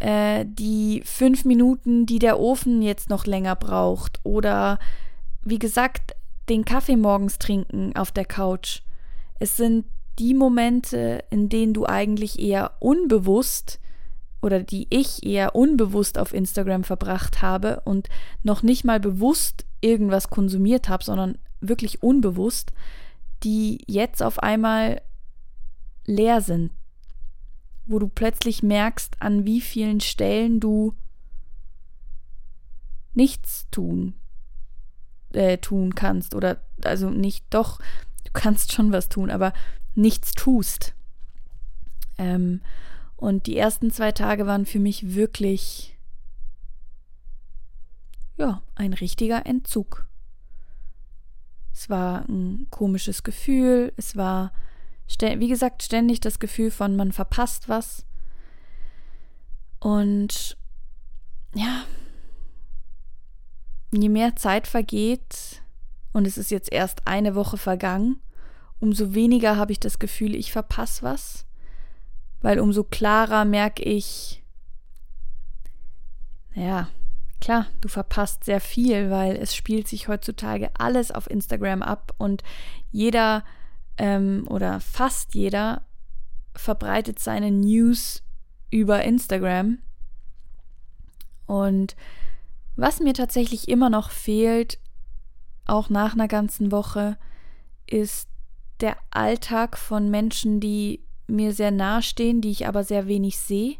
äh, 0.00 0.44
die 0.46 1.02
fünf 1.04 1.44
Minuten, 1.44 2.06
die 2.06 2.18
der 2.18 2.38
Ofen 2.38 2.82
jetzt 2.82 3.10
noch 3.10 3.26
länger 3.26 3.56
braucht 3.56 4.20
oder 4.22 4.78
wie 5.42 5.58
gesagt, 5.58 6.14
den 6.48 6.64
Kaffee 6.64 6.96
morgens 6.96 7.38
trinken 7.38 7.94
auf 7.96 8.12
der 8.12 8.24
Couch. 8.24 8.82
Es 9.38 9.56
sind 9.56 9.86
die 10.18 10.34
Momente, 10.34 11.24
in 11.30 11.48
denen 11.48 11.74
du 11.74 11.86
eigentlich 11.86 12.38
eher 12.38 12.72
unbewusst 12.80 13.80
oder 14.42 14.62
die 14.62 14.86
ich 14.90 15.24
eher 15.24 15.54
unbewusst 15.54 16.18
auf 16.18 16.34
Instagram 16.34 16.84
verbracht 16.84 17.40
habe 17.42 17.80
und 17.84 18.08
noch 18.42 18.62
nicht 18.62 18.84
mal 18.84 19.00
bewusst 19.00 19.64
irgendwas 19.80 20.28
konsumiert 20.28 20.88
habe, 20.88 21.02
sondern 21.02 21.38
wirklich 21.60 22.02
unbewusst, 22.02 22.72
die 23.42 23.82
jetzt 23.86 24.22
auf 24.22 24.38
einmal 24.38 25.00
leer 26.04 26.40
sind, 26.40 26.72
wo 27.86 27.98
du 27.98 28.08
plötzlich 28.08 28.62
merkst, 28.62 29.16
an 29.20 29.44
wie 29.44 29.60
vielen 29.60 30.00
Stellen 30.00 30.60
du 30.60 30.94
nichts 33.14 33.68
tun 33.70 34.14
äh, 35.34 35.58
tun 35.58 35.94
kannst 35.94 36.34
oder 36.34 36.62
also 36.84 37.10
nicht 37.10 37.44
doch, 37.50 37.78
du 38.24 38.30
kannst 38.32 38.72
schon 38.72 38.92
was 38.92 39.08
tun, 39.08 39.30
aber 39.30 39.52
nichts 39.94 40.32
tust. 40.32 40.94
Ähm, 42.18 42.60
und 43.16 43.46
die 43.46 43.56
ersten 43.56 43.90
zwei 43.90 44.12
Tage 44.12 44.46
waren 44.46 44.66
für 44.66 44.78
mich 44.78 45.14
wirklich 45.14 45.98
ja, 48.36 48.62
ein 48.74 48.92
richtiger 48.92 49.46
Entzug. 49.46 50.08
Es 51.72 51.88
war 51.88 52.28
ein 52.28 52.66
komisches 52.70 53.22
Gefühl, 53.22 53.92
es 53.96 54.16
war, 54.16 54.52
wie 55.08 55.48
gesagt, 55.48 55.82
ständig 55.82 56.20
das 56.20 56.38
Gefühl 56.38 56.70
von, 56.70 56.96
man 56.96 57.12
verpasst 57.12 57.68
was. 57.68 58.04
Und 59.80 60.56
ja, 61.54 61.84
je 63.92 64.08
mehr 64.08 64.36
Zeit 64.36 64.66
vergeht, 64.66 65.62
und 66.12 66.26
es 66.26 66.38
ist 66.38 66.50
jetzt 66.50 66.72
erst 66.72 67.06
eine 67.06 67.34
Woche 67.34 67.58
vergangen, 67.58 68.20
umso 68.80 69.14
weniger 69.14 69.56
habe 69.56 69.72
ich 69.72 69.80
das 69.80 69.98
Gefühl, 69.98 70.34
ich 70.34 70.52
verpasse 70.52 71.02
was, 71.02 71.46
weil 72.40 72.60
umso 72.60 72.84
klarer 72.84 73.44
merke 73.44 73.82
ich, 73.82 74.42
naja, 76.54 76.88
klar, 77.40 77.66
du 77.80 77.88
verpasst 77.88 78.44
sehr 78.44 78.60
viel, 78.60 79.10
weil 79.10 79.36
es 79.36 79.54
spielt 79.54 79.88
sich 79.88 80.08
heutzutage 80.08 80.70
alles 80.78 81.10
auf 81.10 81.28
Instagram 81.28 81.82
ab 81.82 82.14
und 82.18 82.42
jeder 82.90 83.44
ähm, 83.98 84.44
oder 84.48 84.80
fast 84.80 85.34
jeder 85.34 85.82
verbreitet 86.54 87.18
seine 87.18 87.50
News 87.50 88.22
über 88.70 89.02
Instagram. 89.04 89.78
Und 91.46 91.96
was 92.76 93.00
mir 93.00 93.14
tatsächlich 93.14 93.68
immer 93.68 93.90
noch 93.90 94.10
fehlt, 94.10 94.78
auch 95.66 95.88
nach 95.90 96.14
einer 96.14 96.28
ganzen 96.28 96.72
Woche, 96.72 97.16
ist 97.86 98.28
der 98.80 98.96
Alltag 99.10 99.78
von 99.78 100.10
Menschen, 100.10 100.60
die 100.60 101.04
mir 101.26 101.52
sehr 101.52 101.70
nahe 101.70 102.02
stehen, 102.02 102.40
die 102.40 102.50
ich 102.50 102.66
aber 102.66 102.84
sehr 102.84 103.06
wenig 103.06 103.38
sehe. 103.38 103.76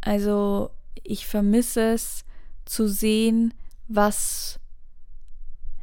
Also 0.00 0.70
ich 1.02 1.26
vermisse 1.26 1.92
es 1.92 2.24
zu 2.64 2.88
sehen, 2.88 3.54
was, 3.88 4.59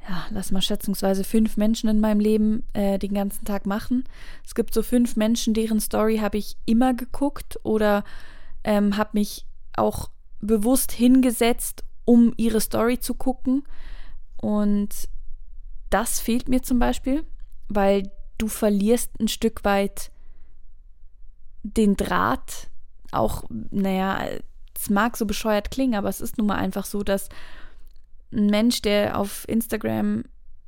ja, 0.07 0.25
lass 0.29 0.51
mal 0.51 0.61
schätzungsweise 0.61 1.23
fünf 1.23 1.57
Menschen 1.57 1.89
in 1.89 1.99
meinem 1.99 2.19
Leben 2.19 2.63
äh, 2.73 2.97
den 2.97 3.13
ganzen 3.13 3.45
Tag 3.45 3.65
machen. 3.65 4.05
Es 4.45 4.55
gibt 4.55 4.73
so 4.73 4.81
fünf 4.81 5.15
Menschen, 5.15 5.53
deren 5.53 5.81
Story 5.81 6.17
habe 6.17 6.37
ich 6.37 6.55
immer 6.65 6.93
geguckt 6.93 7.59
oder 7.63 8.03
ähm, 8.63 8.95
habe 8.97 9.11
mich 9.13 9.45
auch 9.75 10.09
bewusst 10.39 10.91
hingesetzt 10.91 11.83
um 12.07 12.33
ihre 12.37 12.61
Story 12.61 12.99
zu 12.99 13.13
gucken. 13.13 13.63
Und 14.37 15.09
das 15.89 16.21
fehlt 16.21 16.47
mir 16.47 16.63
zum 16.63 16.79
Beispiel, 16.79 17.25
weil 17.67 18.09
du 18.37 18.47
verlierst 18.47 19.19
ein 19.19 19.27
Stück 19.27 19.65
weit 19.65 20.09
den 21.63 21.97
Draht. 21.97 22.69
Auch, 23.11 23.43
naja, 23.49 24.25
es 24.73 24.89
mag 24.89 25.17
so 25.17 25.25
bescheuert 25.25 25.69
klingen, 25.69 25.95
aber 25.95 26.07
es 26.07 26.21
ist 26.21 26.37
nun 26.37 26.47
mal 26.47 26.55
einfach 26.55 26.85
so, 26.85 27.03
dass 27.03 27.27
ein 28.31 28.47
Mensch, 28.47 28.81
der 28.81 29.17
auf 29.17 29.47
Instagram 29.47 30.23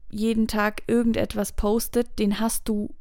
jeden 0.09 0.47
Tag 0.47 0.83
irgendetwas 0.87 1.51
postet, 1.51 2.19
den 2.19 2.39
hast 2.39 2.67
du, 2.67 2.95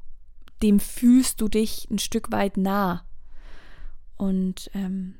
dem 0.62 0.80
fühlst 0.80 1.40
du 1.40 1.48
dich 1.48 1.88
ein 1.90 1.98
Stück 1.98 2.30
weit 2.32 2.56
nah. 2.56 3.06
Und 4.16 4.70
ähm, 4.74 5.14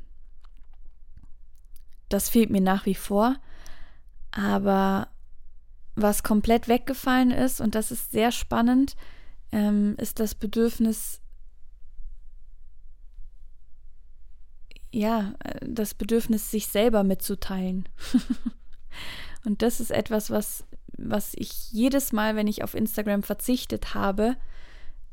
das 2.09 2.29
fehlt 2.29 2.51
mir 2.51 2.61
nach 2.61 2.87
wie 2.87 2.95
vor. 2.95 3.37
Aber 4.31 5.09
was 5.95 6.23
komplett 6.23 6.69
weggefallen 6.69 7.31
ist, 7.31 7.61
und 7.61 7.75
das 7.75 7.91
ist 7.91 8.11
sehr 8.13 8.33
spannend, 8.33 8.97
ähm, 9.53 9.95
ist 9.99 10.21
das 10.21 10.35
Bedürfnis, 10.35 11.21
ja, 14.91 15.35
das 15.61 15.95
Bedürfnis, 15.95 16.51
sich 16.51 16.69
selber 16.69 17.05
mitzuteilen. 17.05 17.89
und 19.49 19.63
das 19.63 19.81
ist 19.81 19.91
etwas, 19.91 20.31
was, 20.31 20.63
was 20.99 21.33
ich 21.35 21.73
jedes 21.73 22.13
Mal, 22.13 22.37
wenn 22.37 22.47
ich 22.47 22.63
auf 22.63 22.75
Instagram 22.75 23.23
verzichtet 23.23 23.95
habe, 23.95 24.37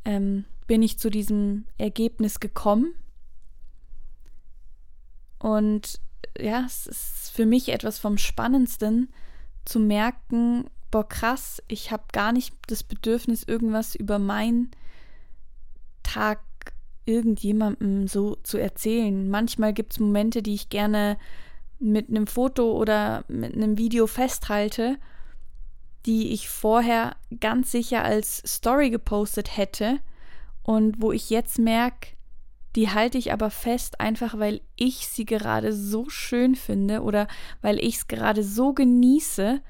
ähm, 0.04 0.44
bin 0.68 0.84
ich 0.84 1.00
zu 1.00 1.10
diesem 1.10 1.63
Ergebnis 1.77 2.42
gekommen. 2.42 2.96
Und 5.39 6.01
ja, 6.38 6.65
es 6.65 6.86
ist 6.86 7.32
für 7.34 7.46
mich 7.46 7.70
etwas 7.70 7.98
vom 7.98 8.18
Spannendsten 8.18 9.08
zu 9.63 9.80
merken, 9.80 10.70
boah, 10.92 11.08
krass, 11.08 11.63
ich 11.70 11.92
habe 11.92 12.04
gar 12.12 12.34
nicht 12.34 12.54
das 12.68 12.84
Bedürfnis, 12.84 13.44
irgendwas 13.44 13.96
über 13.96 14.20
meinen 14.20 14.70
Tag 16.04 16.42
irgendjemandem 17.06 18.10
so 18.10 18.36
zu 18.44 18.58
erzählen. 18.58 19.30
Manchmal 19.30 19.72
gibt 19.72 19.94
es 19.94 20.00
Momente, 20.01 20.42
die 20.42 20.56
ich 20.56 20.68
gerne 20.68 21.18
mit 21.79 22.10
einem 22.10 22.27
Foto 22.27 22.72
oder 22.72 23.25
mit 23.27 23.53
einem 23.53 23.77
Video 23.77 24.08
festhalte, 24.08 24.98
die 26.05 26.32
ich 26.34 26.50
vorher 26.50 27.15
ganz 27.39 27.72
sicher 27.72 28.03
als 28.03 28.38
Story 28.46 28.89
gepostet 28.89 29.58
hätte 29.58 30.00
und 30.63 31.01
wo 31.01 31.12
ich 31.12 31.29
jetzt 31.29 31.60
merke, 31.60 32.15
die 32.75 32.89
halte 32.89 33.17
ich 33.17 33.32
aber 33.32 33.50
fest, 33.50 34.01
einfach 34.01 34.38
weil 34.38 34.62
ich 34.75 35.08
sie 35.08 35.25
gerade 35.25 35.72
so 35.72 36.10
schön 36.10 36.55
finde 36.55 37.01
oder 37.03 37.27
weil 37.62 37.79
ich 37.79 37.96
es 37.96 38.08
gerade 38.08 38.44
so 38.44 38.74
genieße. 38.74 39.62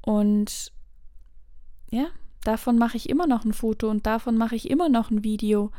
Und 0.00 0.72
ja, 1.90 2.06
davon 2.44 2.78
mache 2.78 2.96
ich 2.96 3.10
immer 3.10 3.26
noch 3.26 3.44
ein 3.44 3.52
Foto 3.52 3.90
und 3.90 4.06
davon 4.06 4.38
mache 4.38 4.56
ich 4.56 4.70
immer 4.70 4.88
noch 4.88 5.10
ein 5.10 5.22
Video. 5.22 5.70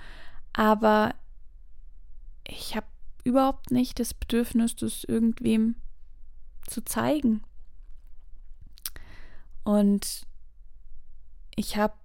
Aber 0.54 1.16
ich 2.48 2.76
habe 2.76 2.86
überhaupt 3.28 3.72
nicht 3.72 4.00
das 4.00 4.14
Bedürfnis, 4.14 4.76
das 4.76 5.04
irgendwem 5.04 5.76
zu 6.68 6.84
zeigen. 6.84 7.44
Und 9.64 10.26
ich 11.56 11.76
habe 11.76 11.96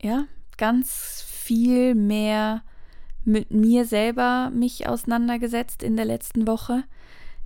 ja 0.00 0.26
ganz 0.56 1.22
viel 1.26 1.94
mehr 1.94 2.62
mit 3.24 3.50
mir 3.50 3.84
selber 3.84 4.50
mich 4.50 4.88
auseinandergesetzt 4.88 5.82
in 5.82 5.96
der 5.96 6.04
letzten 6.04 6.46
Woche. 6.46 6.84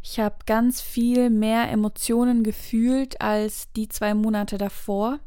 Ich 0.02 0.20
habe 0.20 0.37
ganz 0.46 0.80
viel 0.80 1.30
mehr 1.30 1.70
Emotionen 1.70 2.44
gefühlt 2.44 3.20
als 3.20 3.73
die 3.73 3.88
zwei 3.88 4.14
Monate 4.14 4.58
davor. 4.58 5.18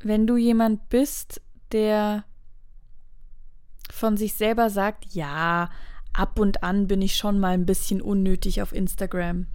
wenn 0.00 0.26
du 0.26 0.36
jemand 0.36 0.88
bist, 0.88 1.40
der 1.72 2.24
von 3.90 4.16
sich 4.16 4.34
selber 4.34 4.70
sagt, 4.70 5.14
ja, 5.14 5.68
ab 6.12 6.38
und 6.38 6.62
an 6.62 6.86
bin 6.86 7.02
ich 7.02 7.16
schon 7.16 7.38
mal 7.38 7.54
ein 7.54 7.66
bisschen 7.66 8.00
unnötig 8.00 8.62
auf 8.62 8.72
Instagram. 8.72 9.48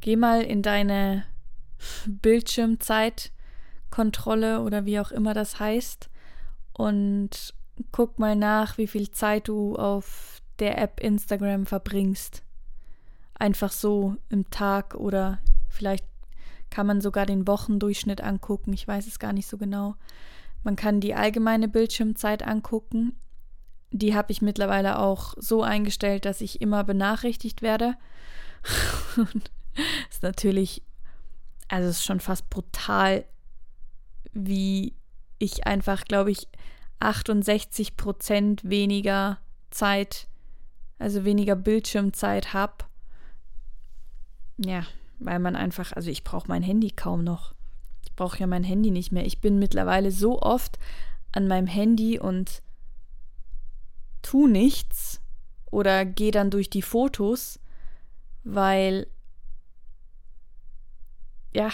Geh 0.00 0.16
mal 0.16 0.42
in 0.42 0.62
deine 0.62 1.24
Bildschirmzeitkontrolle 2.06 4.60
oder 4.60 4.84
wie 4.84 5.00
auch 5.00 5.10
immer 5.10 5.32
das 5.34 5.60
heißt 5.60 6.08
und 6.72 7.54
guck 7.92 8.18
mal 8.18 8.34
nach, 8.36 8.78
wie 8.78 8.86
viel 8.86 9.10
Zeit 9.10 9.48
du 9.48 9.76
auf 9.76 10.40
der 10.58 10.78
App 10.78 11.00
Instagram 11.00 11.66
verbringst. 11.66 12.42
Einfach 13.34 13.72
so 13.72 14.16
im 14.28 14.48
Tag 14.50 14.94
oder 14.94 15.38
vielleicht 15.68 16.04
kann 16.74 16.86
man 16.86 17.00
sogar 17.00 17.24
den 17.24 17.46
Wochendurchschnitt 17.46 18.20
angucken. 18.20 18.72
Ich 18.72 18.88
weiß 18.88 19.06
es 19.06 19.18
gar 19.18 19.32
nicht 19.32 19.46
so 19.46 19.58
genau. 19.58 19.94
Man 20.64 20.76
kann 20.76 21.00
die 21.00 21.14
allgemeine 21.14 21.68
Bildschirmzeit 21.68 22.42
angucken. 22.42 23.14
Die 23.90 24.16
habe 24.16 24.32
ich 24.32 24.42
mittlerweile 24.42 24.98
auch 24.98 25.34
so 25.36 25.62
eingestellt, 25.62 26.24
dass 26.24 26.40
ich 26.40 26.60
immer 26.60 26.82
benachrichtigt 26.82 27.62
werde. 27.62 27.94
ist 30.10 30.22
natürlich 30.22 30.82
also 31.68 31.88
es 31.88 31.98
ist 31.98 32.04
schon 32.04 32.20
fast 32.20 32.50
brutal, 32.50 33.24
wie 34.32 34.94
ich 35.38 35.66
einfach, 35.66 36.04
glaube 36.04 36.30
ich, 36.30 36.48
68 37.00 37.96
Prozent 37.96 38.68
weniger 38.68 39.38
Zeit, 39.70 40.28
also 40.98 41.24
weniger 41.24 41.56
Bildschirmzeit 41.56 42.52
habe. 42.52 42.84
Ja, 44.58 44.84
weil 45.18 45.38
man 45.38 45.56
einfach, 45.56 45.92
also 45.92 46.10
ich 46.10 46.24
brauche 46.24 46.48
mein 46.48 46.62
Handy 46.62 46.90
kaum 46.90 47.24
noch. 47.24 47.54
Ich 48.02 48.12
brauche 48.14 48.38
ja 48.38 48.46
mein 48.46 48.64
Handy 48.64 48.90
nicht 48.90 49.12
mehr. 49.12 49.26
Ich 49.26 49.40
bin 49.40 49.58
mittlerweile 49.58 50.10
so 50.10 50.40
oft 50.40 50.78
an 51.32 51.48
meinem 51.48 51.66
Handy 51.66 52.18
und 52.18 52.62
tu 54.22 54.46
nichts 54.46 55.20
oder 55.70 56.04
gehe 56.04 56.30
dann 56.30 56.50
durch 56.50 56.70
die 56.70 56.82
Fotos, 56.82 57.58
weil 58.44 59.06
ja, 61.52 61.70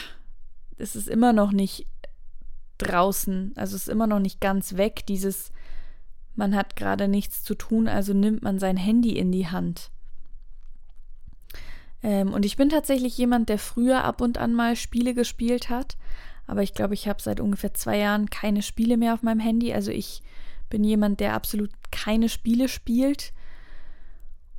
es 0.77 0.97
ist 0.97 1.09
immer 1.09 1.33
noch 1.33 1.53
nicht 1.53 1.87
draußen, 2.79 3.53
also 3.57 3.77
es 3.77 3.83
ist 3.83 3.89
immer 3.89 4.07
noch 4.07 4.21
nicht 4.21 4.41
ganz 4.41 4.77
weg, 4.77 5.05
dieses 5.07 5.53
man 6.35 6.55
hat 6.55 6.77
gerade 6.77 7.09
nichts 7.09 7.43
zu 7.43 7.55
tun, 7.55 7.89
also 7.89 8.15
nimmt 8.15 8.43
man 8.43 8.59
sein 8.59 8.77
Handy 8.77 9.19
in 9.19 9.31
die 9.31 9.49
Hand. 9.49 9.91
Ähm, 12.03 12.33
und 12.33 12.45
ich 12.45 12.57
bin 12.57 12.69
tatsächlich 12.69 13.17
jemand, 13.19 13.49
der 13.49 13.59
früher 13.59 14.05
ab 14.05 14.21
und 14.21 14.39
an 14.39 14.55
mal 14.55 14.77
Spiele 14.77 15.15
gespielt 15.15 15.69
hat, 15.69 15.97
aber 16.47 16.63
ich 16.63 16.75
glaube, 16.75 16.95
ich 16.95 17.09
habe 17.09 17.23
seit 17.23 17.41
ungefähr 17.41 17.75
zwei 17.75 17.99
Jahren 17.99 18.29
keine 18.31 18.63
Spiele 18.63 18.97
mehr 18.97 19.15
auf 19.15 19.23
meinem 19.23 19.41
Handy. 19.41 19.73
Also 19.73 19.91
ich 19.91 20.23
bin 20.69 20.83
jemand, 20.83 21.21
der 21.21 21.35
absolut 21.35 21.71
keine 21.93 22.29
Spiele 22.29 22.69
spielt. 22.69 23.33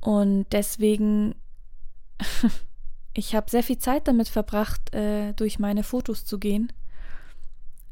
Und 0.00 0.46
deswegen 0.52 1.34
ich 3.14 3.34
habe 3.34 3.50
sehr 3.50 3.62
viel 3.62 3.78
Zeit 3.78 4.08
damit 4.08 4.28
verbracht, 4.28 4.94
äh, 4.94 5.32
durch 5.34 5.58
meine 5.58 5.82
Fotos 5.82 6.24
zu 6.24 6.38
gehen 6.38 6.72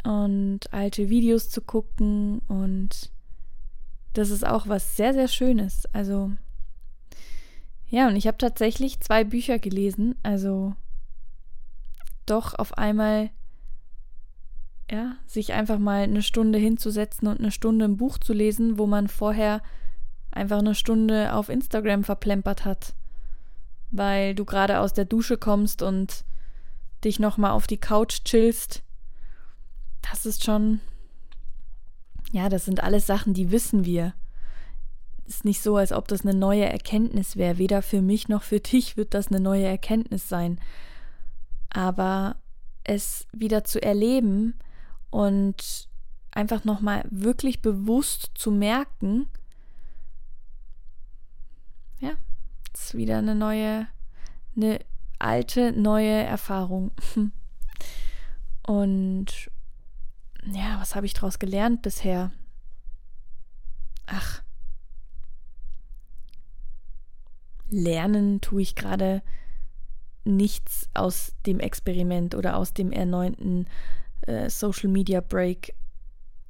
und 0.04 0.72
alte 0.72 1.10
Videos 1.10 1.50
zu 1.50 1.60
gucken 1.60 2.40
und 2.48 3.10
das 4.14 4.30
ist 4.30 4.46
auch 4.46 4.66
was 4.66 4.96
sehr, 4.96 5.12
sehr 5.12 5.28
Schönes. 5.28 5.86
Also 5.92 6.32
Ja, 7.90 8.06
und 8.06 8.14
ich 8.14 8.28
habe 8.28 8.38
tatsächlich 8.38 9.00
zwei 9.00 9.24
Bücher 9.24 9.58
gelesen, 9.58 10.14
also 10.22 10.74
doch 12.24 12.54
auf 12.54 12.78
einmal, 12.78 13.30
ja, 14.88 15.16
sich 15.26 15.52
einfach 15.52 15.78
mal 15.78 16.04
eine 16.04 16.22
Stunde 16.22 16.58
hinzusetzen 16.58 17.26
und 17.26 17.40
eine 17.40 17.50
Stunde 17.50 17.84
ein 17.84 17.96
Buch 17.96 18.18
zu 18.18 18.32
lesen, 18.32 18.78
wo 18.78 18.86
man 18.86 19.08
vorher 19.08 19.60
einfach 20.30 20.60
eine 20.60 20.76
Stunde 20.76 21.34
auf 21.34 21.48
Instagram 21.48 22.04
verplempert 22.04 22.64
hat, 22.64 22.94
weil 23.90 24.36
du 24.36 24.44
gerade 24.44 24.78
aus 24.78 24.92
der 24.92 25.04
Dusche 25.04 25.36
kommst 25.36 25.82
und 25.82 26.24
dich 27.02 27.18
nochmal 27.18 27.50
auf 27.50 27.66
die 27.66 27.78
Couch 27.78 28.22
chillst. 28.22 28.84
Das 30.08 30.26
ist 30.26 30.44
schon, 30.44 30.80
ja, 32.30 32.48
das 32.48 32.66
sind 32.66 32.84
alles 32.84 33.08
Sachen, 33.08 33.34
die 33.34 33.50
wissen 33.50 33.84
wir 33.84 34.14
ist 35.30 35.44
nicht 35.44 35.62
so, 35.62 35.76
als 35.76 35.92
ob 35.92 36.08
das 36.08 36.22
eine 36.22 36.34
neue 36.34 36.64
Erkenntnis 36.64 37.36
wäre. 37.36 37.58
Weder 37.58 37.82
für 37.82 38.02
mich 38.02 38.28
noch 38.28 38.42
für 38.42 38.60
dich 38.60 38.96
wird 38.96 39.14
das 39.14 39.28
eine 39.28 39.40
neue 39.40 39.66
Erkenntnis 39.66 40.28
sein. 40.28 40.60
Aber 41.70 42.36
es 42.84 43.26
wieder 43.32 43.62
zu 43.64 43.80
erleben 43.80 44.58
und 45.10 45.88
einfach 46.32 46.64
nochmal 46.64 47.04
wirklich 47.10 47.62
bewusst 47.62 48.32
zu 48.34 48.50
merken, 48.50 49.28
ja, 52.00 52.12
ist 52.74 52.94
wieder 52.94 53.18
eine 53.18 53.34
neue, 53.34 53.86
eine 54.56 54.80
alte, 55.18 55.72
neue 55.72 56.22
Erfahrung. 56.22 56.90
Und 58.66 59.50
ja, 60.46 60.80
was 60.80 60.94
habe 60.94 61.06
ich 61.06 61.14
daraus 61.14 61.38
gelernt 61.38 61.82
bisher? 61.82 62.30
Ach, 64.06 64.42
lernen 67.70 68.40
tue 68.40 68.62
ich 68.62 68.74
gerade 68.74 69.22
nichts 70.24 70.88
aus 70.94 71.34
dem 71.46 71.60
Experiment 71.60 72.34
oder 72.34 72.56
aus 72.56 72.74
dem 72.74 72.92
erneuten 72.92 73.66
äh, 74.22 74.50
Social 74.50 74.90
Media 74.90 75.20
Break. 75.20 75.74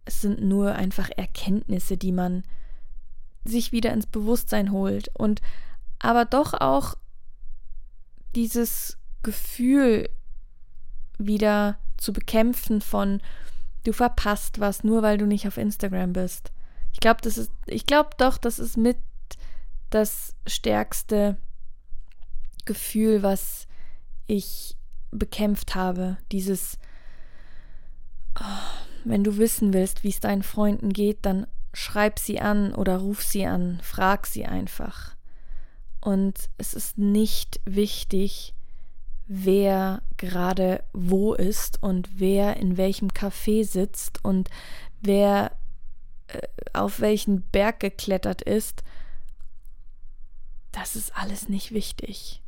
Es 0.05 0.21
sind 0.21 0.43
nur 0.43 0.75
einfach 0.75 1.11
Erkenntnisse, 1.17 1.97
die 1.97 2.13
man 2.13 2.43
sich 3.45 3.73
wieder 3.73 3.93
ins 3.93 4.07
Bewusstsein 4.07 4.73
holt 4.73 5.11
und 5.17 5.41
aber 5.99 6.25
doch 6.25 6.55
auch 6.55 6.97
dieses 8.35 8.99
Gefühl 9.23 10.09
wieder 11.19 11.79
zu 11.97 12.13
bekämpfen 12.13 12.81
von 12.81 13.21
du 13.85 13.93
verpasst 13.93 14.61
was 14.61 14.85
nur 14.85 15.03
weil 15.03 15.19
du 15.19 15.27
nicht 15.27 15.47
auf 15.47 15.57
Instagram 15.57 16.13
bist. 16.13 16.53
Ich 16.93 17.01
glaube, 17.01 17.21
das 17.23 17.39
ist 17.39 17.51
ich 17.67 17.87
glaube 17.87 18.11
doch, 18.19 18.37
das 18.37 18.59
ist 18.59 18.77
mit 18.77 18.97
das 19.91 20.35
stärkste 20.47 21.37
Gefühl, 22.65 23.23
was 23.23 23.67
ich 24.27 24.77
bekämpft 25.11 25.75
habe. 25.75 26.19
Dieses, 26.31 26.79
oh, 28.39 28.45
wenn 29.05 29.25
du 29.25 29.39
wissen 29.39 29.73
willst, 29.73 30.05
wie 30.05 30.11
es 30.11 30.21
deinen 30.21 30.43
Freunden 30.43 30.93
geht, 30.93 31.19
dann 31.23 31.47
schreib 31.73 32.19
sie 32.19 32.41
an 32.41 32.75
oder 32.75 32.99
ruf 32.99 33.23
sie 33.23 33.47
an, 33.47 33.81
frag 33.83 34.27
sie 34.27 34.47
einfach. 34.47 35.17
Und 36.01 36.49
es 36.59 36.75
ist 36.75 36.99
nicht 36.99 37.61
wichtig, 37.65 38.55
wer 39.27 40.03
gerade 40.17 40.83
wo 40.93 41.35
ist 41.35 41.83
und 41.83 42.09
wer 42.19 42.57
in 42.57 42.77
welchem 42.77 43.09
Café 43.09 43.65
sitzt 43.65 44.25
und 44.25 44.49
wer 45.01 45.53
äh, 46.29 46.41
auf 46.73 47.01
welchen 47.01 47.43
Berg 47.43 47.81
geklettert 47.81 48.43
ist, 48.43 48.83
das 50.73 50.97
ist 50.97 51.17
alles 51.17 51.49
nicht 51.49 51.73
wichtig. 51.73 52.43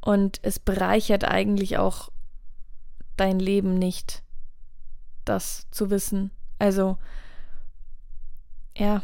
Und 0.00 0.40
es 0.42 0.58
bereichert 0.58 1.24
eigentlich 1.24 1.78
auch 1.78 2.10
dein 3.16 3.38
Leben 3.38 3.74
nicht, 3.74 4.22
das 5.24 5.66
zu 5.70 5.90
wissen. 5.90 6.30
Also, 6.58 6.98
ja. 8.76 9.02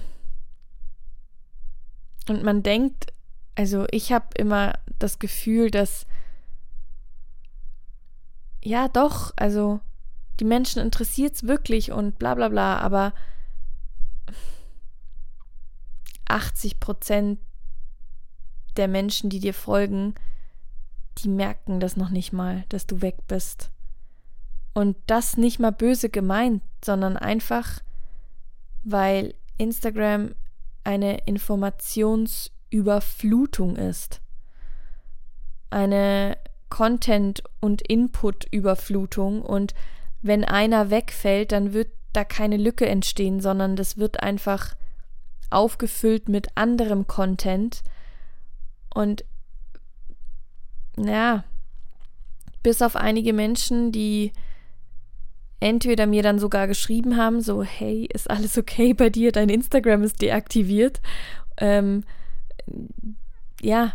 Und 2.28 2.42
man 2.42 2.62
denkt, 2.62 3.12
also 3.54 3.86
ich 3.90 4.12
habe 4.12 4.26
immer 4.36 4.78
das 4.98 5.18
Gefühl, 5.18 5.70
dass, 5.70 6.06
ja 8.62 8.88
doch, 8.88 9.32
also 9.36 9.80
die 10.40 10.44
Menschen 10.44 10.82
interessiert 10.82 11.34
es 11.34 11.42
wirklich 11.44 11.90
und 11.92 12.18
bla 12.18 12.34
bla 12.34 12.48
bla, 12.48 12.78
aber 12.78 13.12
80 16.26 16.78
Prozent 16.78 17.40
der 18.78 18.88
Menschen, 18.88 19.30
die 19.30 19.40
dir 19.40 19.54
folgen, 19.54 20.14
die 21.18 21.28
merken 21.28 21.80
das 21.80 21.96
noch 21.96 22.10
nicht 22.10 22.32
mal, 22.32 22.64
dass 22.68 22.86
du 22.86 23.02
weg 23.02 23.16
bist. 23.26 23.70
Und 24.72 24.96
das 25.06 25.36
nicht 25.36 25.58
mal 25.58 25.72
böse 25.72 26.08
gemeint, 26.08 26.62
sondern 26.84 27.16
einfach, 27.16 27.80
weil 28.84 29.34
Instagram 29.56 30.36
eine 30.84 31.26
Informationsüberflutung 31.26 33.74
ist. 33.76 34.20
Eine 35.70 36.38
Content- 36.70 37.42
und 37.60 37.82
Input-Überflutung. 37.82 39.42
Und 39.42 39.74
wenn 40.22 40.44
einer 40.44 40.90
wegfällt, 40.90 41.52
dann 41.52 41.72
wird 41.72 41.92
da 42.12 42.24
keine 42.24 42.56
Lücke 42.56 42.86
entstehen, 42.86 43.40
sondern 43.40 43.76
das 43.76 43.98
wird 43.98 44.22
einfach 44.22 44.74
aufgefüllt 45.50 46.28
mit 46.28 46.56
anderem 46.56 47.06
Content, 47.06 47.82
und 48.94 49.24
ja, 50.96 51.44
bis 52.62 52.82
auf 52.82 52.96
einige 52.96 53.32
Menschen, 53.32 53.92
die 53.92 54.32
entweder 55.60 56.06
mir 56.06 56.22
dann 56.22 56.38
sogar 56.38 56.66
geschrieben 56.66 57.16
haben, 57.16 57.40
so, 57.40 57.62
hey, 57.62 58.08
ist 58.12 58.30
alles 58.30 58.56
okay 58.58 58.94
bei 58.94 59.10
dir, 59.10 59.32
dein 59.32 59.48
Instagram 59.48 60.02
ist 60.02 60.22
deaktiviert. 60.22 61.00
Ähm, 61.56 62.04
ja, 63.60 63.94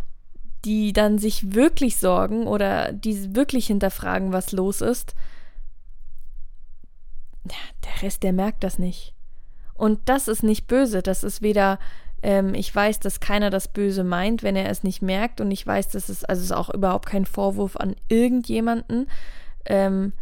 die 0.65 0.93
dann 0.93 1.17
sich 1.17 1.53
wirklich 1.53 1.97
sorgen 1.97 2.47
oder 2.47 2.93
die 2.93 3.36
wirklich 3.36 3.67
hinterfragen, 3.67 4.32
was 4.32 4.51
los 4.51 4.82
ist. 4.82 5.13
Ja, 7.45 7.58
der 7.84 8.03
Rest, 8.03 8.23
der 8.23 8.34
merkt 8.34 8.63
das 8.63 8.79
nicht. 8.79 9.13
Und 9.73 9.99
das 10.06 10.27
ist 10.27 10.43
nicht 10.43 10.67
böse, 10.67 11.01
das 11.01 11.23
ist 11.23 11.41
weder 11.41 11.79
ähm, 12.23 12.55
ich 12.55 12.73
weiß, 12.73 12.99
dass 13.01 13.19
keiner 13.19 13.49
das 13.49 13.67
Böse 13.67 14.03
meint, 14.03 14.43
wenn 14.43 14.55
er 14.55 14.69
es 14.69 14.81
nicht 14.83 15.01
merkt. 15.01 15.41
Und 15.41 15.51
ich 15.51 15.67
weiß, 15.67 15.89
dass 15.89 16.09
es, 16.09 16.23
also 16.23 16.39
es 16.39 16.45
ist 16.45 16.51
auch 16.53 16.73
überhaupt 16.73 17.05
kein 17.05 17.25
Vorwurf 17.25 17.75
an 17.75 17.95
irgendjemanden. 18.07 19.07
Ähm, 19.65 20.13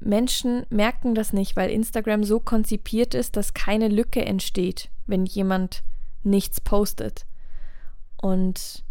Menschen 0.00 0.66
merken 0.70 1.14
das 1.14 1.32
nicht, 1.32 1.54
weil 1.56 1.70
Instagram 1.70 2.24
so 2.24 2.40
konzipiert 2.40 3.14
ist, 3.14 3.36
dass 3.36 3.54
keine 3.54 3.88
Lücke 3.88 4.24
entsteht, 4.24 4.88
wenn 5.06 5.26
jemand 5.26 5.84
nichts 6.24 6.60
postet. 6.60 7.26
Und 8.16 8.82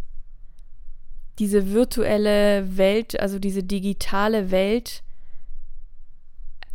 diese 1.40 1.74
virtuelle 1.74 2.78
Welt, 2.78 3.20
also 3.20 3.40
diese 3.40 3.64
digitale 3.64 4.52
Welt, 4.52 5.02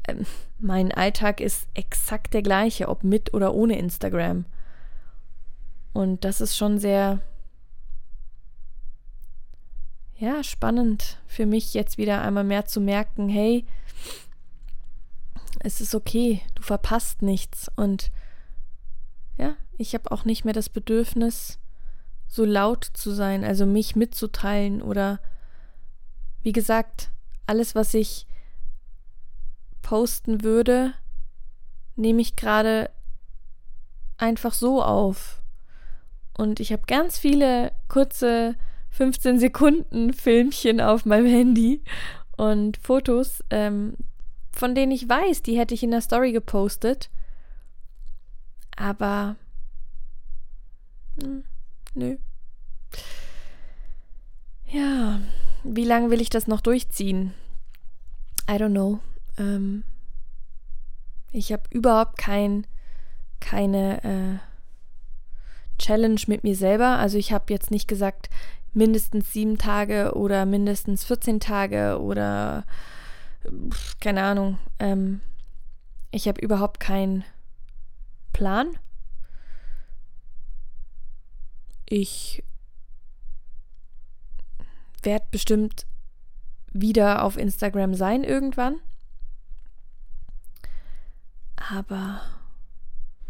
äh, 0.02 0.16
mein 0.58 0.90
Alltag 0.90 1.40
ist 1.40 1.68
exakt 1.74 2.34
der 2.34 2.42
gleiche, 2.42 2.88
ob 2.88 3.04
mit 3.04 3.34
oder 3.34 3.54
ohne 3.54 3.78
Instagram. 3.78 4.46
Und 5.96 6.26
das 6.26 6.42
ist 6.42 6.54
schon 6.58 6.78
sehr, 6.78 7.20
ja, 10.18 10.44
spannend 10.44 11.16
für 11.26 11.46
mich 11.46 11.72
jetzt 11.72 11.96
wieder 11.96 12.20
einmal 12.20 12.44
mehr 12.44 12.66
zu 12.66 12.82
merken, 12.82 13.30
hey, 13.30 13.64
es 15.60 15.80
ist 15.80 15.94
okay, 15.94 16.42
du 16.54 16.62
verpasst 16.62 17.22
nichts. 17.22 17.70
Und 17.76 18.10
ja, 19.38 19.56
ich 19.78 19.94
habe 19.94 20.10
auch 20.12 20.26
nicht 20.26 20.44
mehr 20.44 20.52
das 20.52 20.68
Bedürfnis, 20.68 21.58
so 22.28 22.44
laut 22.44 22.84
zu 22.84 23.10
sein, 23.12 23.42
also 23.42 23.64
mich 23.64 23.96
mitzuteilen 23.96 24.82
oder 24.82 25.18
wie 26.42 26.52
gesagt, 26.52 27.10
alles, 27.46 27.74
was 27.74 27.94
ich 27.94 28.26
posten 29.80 30.42
würde, 30.42 30.92
nehme 31.94 32.20
ich 32.20 32.36
gerade 32.36 32.90
einfach 34.18 34.52
so 34.52 34.82
auf. 34.82 35.40
Und 36.36 36.60
ich 36.60 36.72
habe 36.72 36.82
ganz 36.86 37.18
viele 37.18 37.72
kurze 37.88 38.56
15 38.90 39.38
Sekunden 39.38 40.12
Filmchen 40.12 40.80
auf 40.80 41.06
meinem 41.06 41.26
Handy 41.26 41.82
und 42.36 42.76
Fotos, 42.78 43.42
ähm, 43.50 43.96
von 44.52 44.74
denen 44.74 44.92
ich 44.92 45.08
weiß, 45.08 45.42
die 45.42 45.58
hätte 45.58 45.74
ich 45.74 45.82
in 45.82 45.90
der 45.90 46.00
Story 46.00 46.32
gepostet. 46.32 47.10
Aber 48.76 49.36
hm, 51.20 51.44
nö. 51.94 52.16
Ja, 54.66 55.20
wie 55.64 55.84
lange 55.84 56.10
will 56.10 56.20
ich 56.20 56.30
das 56.30 56.46
noch 56.46 56.60
durchziehen? 56.60 57.32
I 58.48 58.54
don't 58.54 58.70
know. 58.70 59.00
Ähm, 59.38 59.84
ich 61.32 61.52
habe 61.52 61.62
überhaupt 61.70 62.18
kein, 62.18 62.66
keine 63.40 64.04
äh, 64.04 64.55
Challenge 65.78 66.20
mit 66.26 66.44
mir 66.44 66.56
selber. 66.56 66.98
Also 66.98 67.18
ich 67.18 67.32
habe 67.32 67.52
jetzt 67.52 67.70
nicht 67.70 67.88
gesagt, 67.88 68.30
mindestens 68.72 69.32
sieben 69.32 69.58
Tage 69.58 70.14
oder 70.14 70.44
mindestens 70.44 71.04
14 71.04 71.40
Tage 71.40 71.98
oder 72.00 72.64
keine 74.00 74.22
Ahnung. 74.22 74.58
Ähm, 74.78 75.20
ich 76.10 76.28
habe 76.28 76.40
überhaupt 76.40 76.80
keinen 76.80 77.24
Plan. 78.32 78.78
Ich 81.86 82.42
werde 85.02 85.26
bestimmt 85.30 85.86
wieder 86.72 87.22
auf 87.22 87.36
Instagram 87.36 87.94
sein 87.94 88.24
irgendwann. 88.24 88.76
Aber 91.56 92.20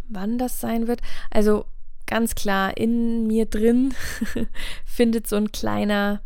wann 0.08 0.38
das 0.38 0.60
sein 0.60 0.88
wird, 0.88 1.00
also 1.30 1.66
ganz 2.06 2.34
klar, 2.34 2.76
in 2.76 3.26
mir 3.26 3.46
drin 3.46 3.94
findet 4.84 5.26
so 5.26 5.36
ein 5.36 5.52
kleiner 5.52 6.20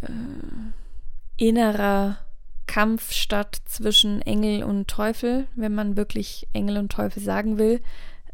äh, 0.00 0.08
innerer 1.36 2.18
Kampf 2.66 3.12
statt 3.12 3.56
zwischen 3.64 4.22
Engel 4.22 4.62
und 4.62 4.88
Teufel, 4.88 5.46
wenn 5.56 5.74
man 5.74 5.96
wirklich 5.96 6.46
Engel 6.52 6.78
und 6.78 6.92
Teufel 6.92 7.22
sagen 7.22 7.58
will. 7.58 7.80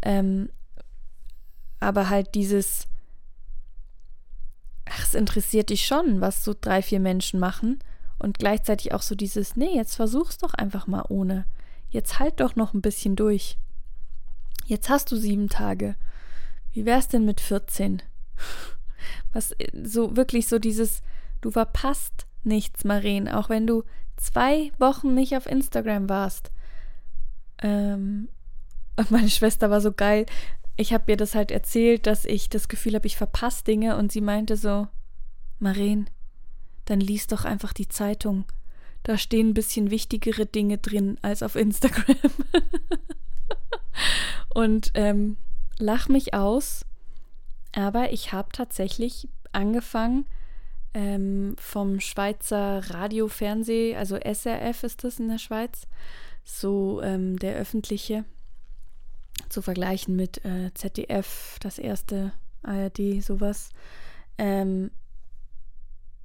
Ähm, 0.03 0.51
aber 1.81 2.11
halt 2.11 2.35
dieses, 2.35 2.89
ach, 4.87 5.05
es 5.05 5.15
interessiert 5.15 5.71
dich 5.71 5.87
schon, 5.87 6.21
was 6.21 6.45
so 6.45 6.55
drei, 6.59 6.83
vier 6.83 7.01
Menschen 7.01 7.41
machen. 7.41 7.79
Und 8.19 8.39
gleichzeitig 8.39 8.93
auch 8.93 9.03
so 9.03 9.15
dieses, 9.15 9.57
nee, 9.57 9.75
jetzt 9.75 9.97
versuch's 9.97 10.39
doch 10.39 10.55
einfach 10.55 10.87
mal 10.87 11.05
ohne. 11.09 11.47
Jetzt 11.91 12.19
halt 12.19 12.41
doch 12.41 12.57
noch 12.57 12.75
ein 12.75 12.83
bisschen 12.83 13.17
durch. 13.17 13.57
Jetzt 14.65 14.89
hast 14.89 15.13
du 15.13 15.17
sieben 15.17 15.49
Tage. 15.49 15.95
Wie 16.73 16.87
wär's 16.87 17.09
denn 17.09 17.25
mit 17.25 17.41
14? 17.41 18.03
Was 19.33 19.55
so 19.83 20.17
wirklich 20.17 20.49
so 20.49 20.59
dieses, 20.59 21.03
du 21.41 21.51
verpasst 21.51 22.27
nichts, 22.43 22.85
Maren, 22.85 23.29
auch 23.29 23.49
wenn 23.49 23.67
du 23.67 23.85
zwei 24.17 24.73
Wochen 24.79 25.15
nicht 25.15 25.37
auf 25.37 25.47
Instagram 25.47 26.09
warst. 26.09 26.51
Ähm, 27.63 28.29
und 28.97 29.11
meine 29.11 29.31
Schwester 29.31 29.71
war 29.71 29.81
so 29.81 29.93
geil. 29.93 30.27
Ich 30.77 30.93
habe 30.93 31.13
ihr 31.13 31.17
das 31.17 31.35
halt 31.35 31.51
erzählt, 31.51 32.07
dass 32.07 32.25
ich 32.25 32.49
das 32.49 32.69
Gefühl 32.69 32.95
habe, 32.95 33.07
ich 33.07 33.17
verpasse 33.17 33.65
Dinge 33.65 33.97
und 33.97 34.13
sie 34.13 34.21
meinte 34.21 34.57
so, 34.57 34.89
Maren, 35.59 36.11
dann 36.87 37.01
lies 37.01 37.27
doch 37.27 37.45
einfach 37.45 37.73
die 37.73 37.89
Zeitung. 37.89 38.45
Da 39.03 39.19
stehen 39.19 39.51
ein 39.51 39.55
bisschen 39.55 39.91
wichtigere 39.91 40.47
Dinge 40.47 40.79
drin 40.79 41.19
als 41.23 41.43
auf 41.43 41.57
Instagram. 41.57 42.17
und 44.55 44.91
ähm, 44.95 45.37
lach 45.79 46.09
mich 46.09 46.35
aus. 46.35 46.85
Aber 47.73 48.13
ich 48.13 48.33
habe 48.33 48.51
tatsächlich 48.53 49.29
angefangen, 49.53 50.27
ähm, 50.95 51.57
vom 51.59 51.99
Schweizer 52.01 52.83
Radio 52.91 53.27
Fernseh, 53.29 53.97
also 53.97 54.17
SRF 54.17 54.85
ist 54.85 55.03
das 55.03 55.19
in 55.19 55.29
der 55.29 55.39
Schweiz, 55.39 55.89
so 56.45 57.03
ähm, 57.03 57.39
der 57.39 57.57
öffentliche, 57.57 58.25
zu 59.49 59.61
vergleichen 59.61 60.15
mit 60.15 60.45
äh, 60.45 60.73
ZDF, 60.75 61.59
das 61.61 61.79
erste 61.79 62.33
ARD, 62.63 63.23
sowas. 63.23 63.71
Ähm, 64.39 64.93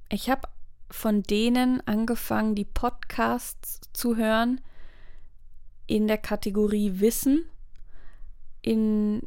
ich 0.08 0.30
habe 0.30 0.48
von 0.90 1.22
denen 1.22 1.86
angefangen, 1.86 2.54
die 2.54 2.64
Podcasts 2.64 3.80
zu 3.92 4.16
hören 4.16 4.60
in 5.90 6.06
der 6.06 6.18
Kategorie 6.18 7.00
Wissen, 7.00 7.44
in 8.62 9.22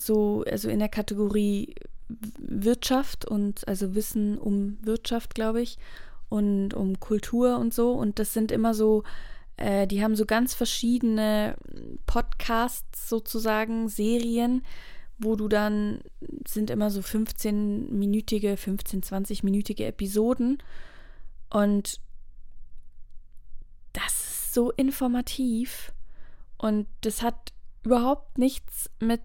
so, 0.00 0.42
also 0.50 0.70
in 0.70 0.78
der 0.78 0.88
Kategorie 0.88 1.74
Wirtschaft 2.08 3.26
und 3.26 3.68
also 3.68 3.94
Wissen 3.94 4.38
um 4.38 4.78
Wirtschaft, 4.80 5.34
glaube 5.34 5.60
ich, 5.60 5.76
und 6.30 6.72
um 6.72 6.98
Kultur 6.98 7.58
und 7.58 7.74
so. 7.74 7.92
Und 7.92 8.18
das 8.18 8.32
sind 8.32 8.52
immer 8.52 8.72
so, 8.72 9.02
äh, 9.58 9.86
die 9.86 10.02
haben 10.02 10.16
so 10.16 10.24
ganz 10.24 10.54
verschiedene 10.54 11.56
Podcasts 12.06 13.10
sozusagen, 13.10 13.90
Serien, 13.90 14.62
wo 15.18 15.36
du 15.36 15.46
dann 15.46 16.00
sind 16.46 16.70
immer 16.70 16.90
so 16.90 17.00
15-minütige, 17.00 18.56
15, 18.56 19.02
20-minütige 19.02 19.84
Episoden. 19.84 20.62
Und 21.50 22.00
das 23.92 24.12
ist 24.14 24.54
so 24.54 24.70
informativ. 24.70 25.92
Und 26.58 26.88
das 27.02 27.22
hat 27.22 27.52
überhaupt 27.84 28.38
nichts 28.38 28.90
mit 29.00 29.20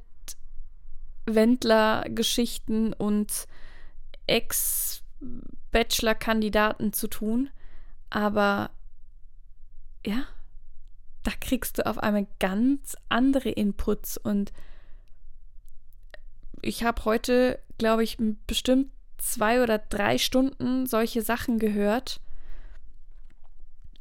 Wendler-Geschichten 1.26 2.93
und 2.93 3.48
Ex-Bachelor-Kandidaten 4.28 6.93
zu 6.93 7.08
tun. 7.08 7.50
Aber 8.10 8.69
ja, 10.06 10.26
da 11.24 11.32
kriegst 11.39 11.78
du 11.78 11.86
auf 11.86 11.98
einmal 11.98 12.28
ganz 12.39 12.96
andere 13.10 13.50
Inputs 13.50 14.17
und 14.17 14.52
ich 16.62 16.84
habe 16.84 17.04
heute, 17.06 17.60
glaube 17.78 18.04
ich, 18.04 18.17
bestimmt 18.48 18.89
zwei 19.17 19.62
oder 19.62 19.80
drei 19.80 20.17
Stunden 20.17 20.86
solche 20.86 21.22
Sachen 21.22 21.60
gehört, 21.60 22.22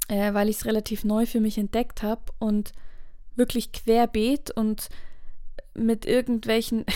äh, 0.09 0.33
weil 0.33 0.49
ich 0.49 0.57
es 0.57 0.65
relativ 0.65 1.05
neu 1.05 1.27
für 1.27 1.41
mich 1.41 1.59
entdeckt 1.59 2.03
habe 2.03 2.23
und 2.39 2.73
wirklich 3.37 3.73
querbeet 3.73 4.51
und 4.51 4.89
mit 5.75 6.07
irgendwelchen. 6.07 6.87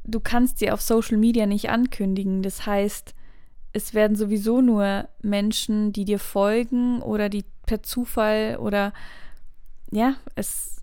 du 0.05 0.21
kannst 0.21 0.59
sie 0.59 0.71
auf 0.71 0.83
Social 0.83 1.17
Media 1.17 1.47
nicht 1.47 1.71
ankündigen. 1.71 2.43
Das 2.43 2.67
heißt, 2.67 3.15
es 3.73 3.95
werden 3.95 4.17
sowieso 4.17 4.61
nur 4.61 5.09
Menschen, 5.23 5.93
die 5.93 6.05
dir 6.05 6.19
folgen 6.19 7.01
oder 7.01 7.29
die 7.29 7.45
per 7.67 7.83
Zufall 7.83 8.59
oder 8.61 8.93
ja, 9.91 10.17
es 10.35 10.83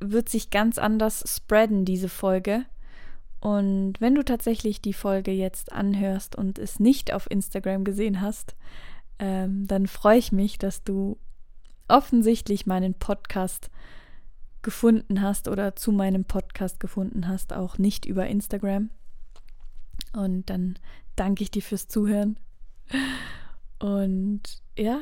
wird 0.00 0.28
sich 0.28 0.50
ganz 0.50 0.78
anders 0.78 1.24
spreaden, 1.26 1.84
diese 1.84 2.08
Folge. 2.08 2.64
Und 3.40 4.00
wenn 4.00 4.14
du 4.14 4.24
tatsächlich 4.24 4.80
die 4.80 4.92
Folge 4.92 5.30
jetzt 5.30 5.72
anhörst 5.72 6.36
und 6.36 6.58
es 6.58 6.80
nicht 6.80 7.12
auf 7.12 7.30
Instagram 7.30 7.84
gesehen 7.84 8.20
hast, 8.20 8.56
ähm, 9.18 9.66
dann 9.66 9.86
freue 9.86 10.18
ich 10.18 10.32
mich, 10.32 10.58
dass 10.58 10.82
du 10.84 11.18
offensichtlich 11.88 12.66
meinen 12.66 12.94
Podcast 12.94 13.70
gefunden 14.62 15.22
hast 15.22 15.48
oder 15.48 15.76
zu 15.76 15.92
meinem 15.92 16.24
Podcast 16.24 16.80
gefunden 16.80 17.28
hast, 17.28 17.52
auch 17.52 17.78
nicht 17.78 18.04
über 18.04 18.26
Instagram. 18.26 18.90
Und 20.12 20.50
dann 20.50 20.78
danke 21.14 21.42
ich 21.42 21.50
dir 21.50 21.62
fürs 21.62 21.88
Zuhören. 21.88 22.38
Und 23.78 24.42
ja, 24.76 25.00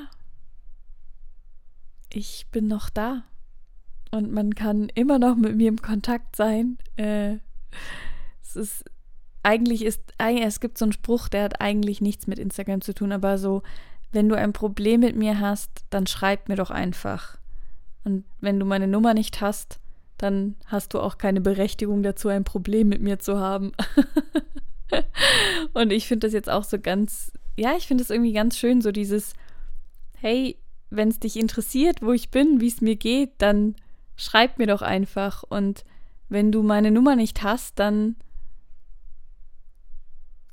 ich 2.13 2.47
bin 2.51 2.67
noch 2.67 2.91
da. 2.91 3.25
Und 4.11 4.33
man 4.33 4.55
kann 4.55 4.89
immer 4.95 5.19
noch 5.19 5.37
mit 5.37 5.57
mir 5.57 5.69
im 5.69 5.81
Kontakt 5.81 6.37
sein. 6.37 6.79
Äh, 6.97 7.39
es 8.45 8.57
ist, 8.57 8.85
eigentlich 9.43 9.85
ist, 9.85 10.01
es 10.19 10.61
gibt 10.61 10.79
so 10.79 10.85
einen 10.85 10.93
Spruch, 10.93 11.29
der 11.29 11.45
hat 11.45 11.61
eigentlich 11.61 12.01
nichts 12.01 12.27
mit 12.27 12.39
Instagram 12.39 12.81
zu 12.81 12.95
tun, 12.95 13.13
aber 13.13 13.39
so, 13.39 13.63
wenn 14.13 14.29
du 14.29 14.37
ein 14.37 14.53
Problem 14.53 15.01
mit 15.01 15.17
mir 15.17 15.41
hast, 15.41 15.85
dann 15.91 16.07
schreib 16.07 16.49
mir 16.49 16.57
doch 16.57 16.71
einfach. 16.71 17.39
Und 18.05 18.25
wenn 18.41 18.61
du 18.61 18.67
meine 18.67 18.87
Nummer 18.87 19.15
nicht 19.15 19.41
hast, 19.41 19.81
dann 20.19 20.55
hast 20.67 20.95
du 20.95 21.01
auch 21.01 21.19
keine 21.19 21.41
Berechtigung 21.41 22.03
dazu, 22.03 22.29
ein 22.29 22.45
Problem 22.45 22.89
mit 22.89 23.01
mir 23.01 23.19
zu 23.19 23.39
haben. 23.39 23.73
und 25.73 25.91
ich 25.91 26.07
finde 26.07 26.27
das 26.27 26.35
jetzt 26.35 26.51
auch 26.51 26.65
so 26.65 26.79
ganz, 26.79 27.33
ja, 27.57 27.77
ich 27.77 27.87
finde 27.87 28.05
es 28.05 28.11
irgendwie 28.11 28.33
ganz 28.33 28.57
schön, 28.57 28.81
so 28.81 28.93
dieses, 28.93 29.35
hey, 30.15 30.57
wenn 30.91 31.09
es 31.09 31.19
dich 31.19 31.37
interessiert, 31.37 32.03
wo 32.03 32.13
ich 32.13 32.31
bin, 32.31 32.61
wie 32.61 32.69
es 32.69 32.81
mir 32.81 32.97
geht, 32.97 33.33
dann 33.39 33.75
schreib 34.17 34.59
mir 34.59 34.67
doch 34.67 34.83
einfach. 34.83 35.43
Und 35.43 35.85
wenn 36.29 36.53
du 36.53 36.63
meine 36.63 36.91
Nummer 36.91 37.17
nicht 37.17 37.43
hast, 37.43 37.79
dann 37.79 38.17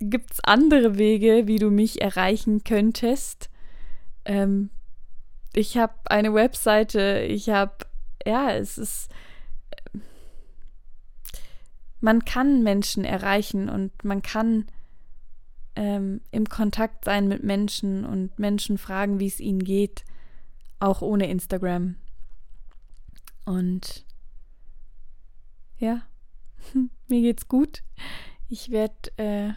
gibt 0.09 0.33
es 0.33 0.39
andere 0.43 0.97
Wege, 0.97 1.47
wie 1.47 1.59
du 1.59 1.69
mich 1.69 2.01
erreichen 2.01 2.63
könntest. 2.63 3.49
Ähm, 4.25 4.69
ich 5.53 5.77
habe 5.77 5.93
eine 6.05 6.33
Webseite, 6.33 7.25
ich 7.27 7.49
habe, 7.49 7.85
ja, 8.25 8.51
es 8.51 8.77
ist, 8.77 9.09
man 11.99 12.25
kann 12.25 12.63
Menschen 12.63 13.05
erreichen 13.05 13.69
und 13.69 14.03
man 14.03 14.21
kann 14.21 14.65
ähm, 15.75 16.21
im 16.31 16.47
Kontakt 16.47 17.05
sein 17.05 17.27
mit 17.27 17.43
Menschen 17.43 18.05
und 18.05 18.37
Menschen 18.39 18.77
fragen, 18.77 19.19
wie 19.19 19.27
es 19.27 19.39
ihnen 19.39 19.63
geht, 19.63 20.03
auch 20.79 21.01
ohne 21.01 21.29
Instagram. 21.29 21.95
Und 23.45 24.05
ja, 25.77 26.01
mir 27.07 27.21
geht's 27.21 27.47
gut. 27.47 27.83
Ich 28.49 28.69
werde, 28.71 29.17
äh, 29.17 29.53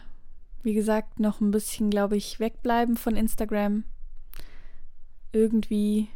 wie 0.65 0.73
gesagt, 0.73 1.19
noch 1.19 1.39
ein 1.39 1.51
bisschen, 1.51 1.89
glaube 1.89 2.17
ich, 2.17 2.39
wegbleiben 2.39 2.97
von 2.97 3.15
Instagram 3.15 3.83
irgendwie 5.35 6.07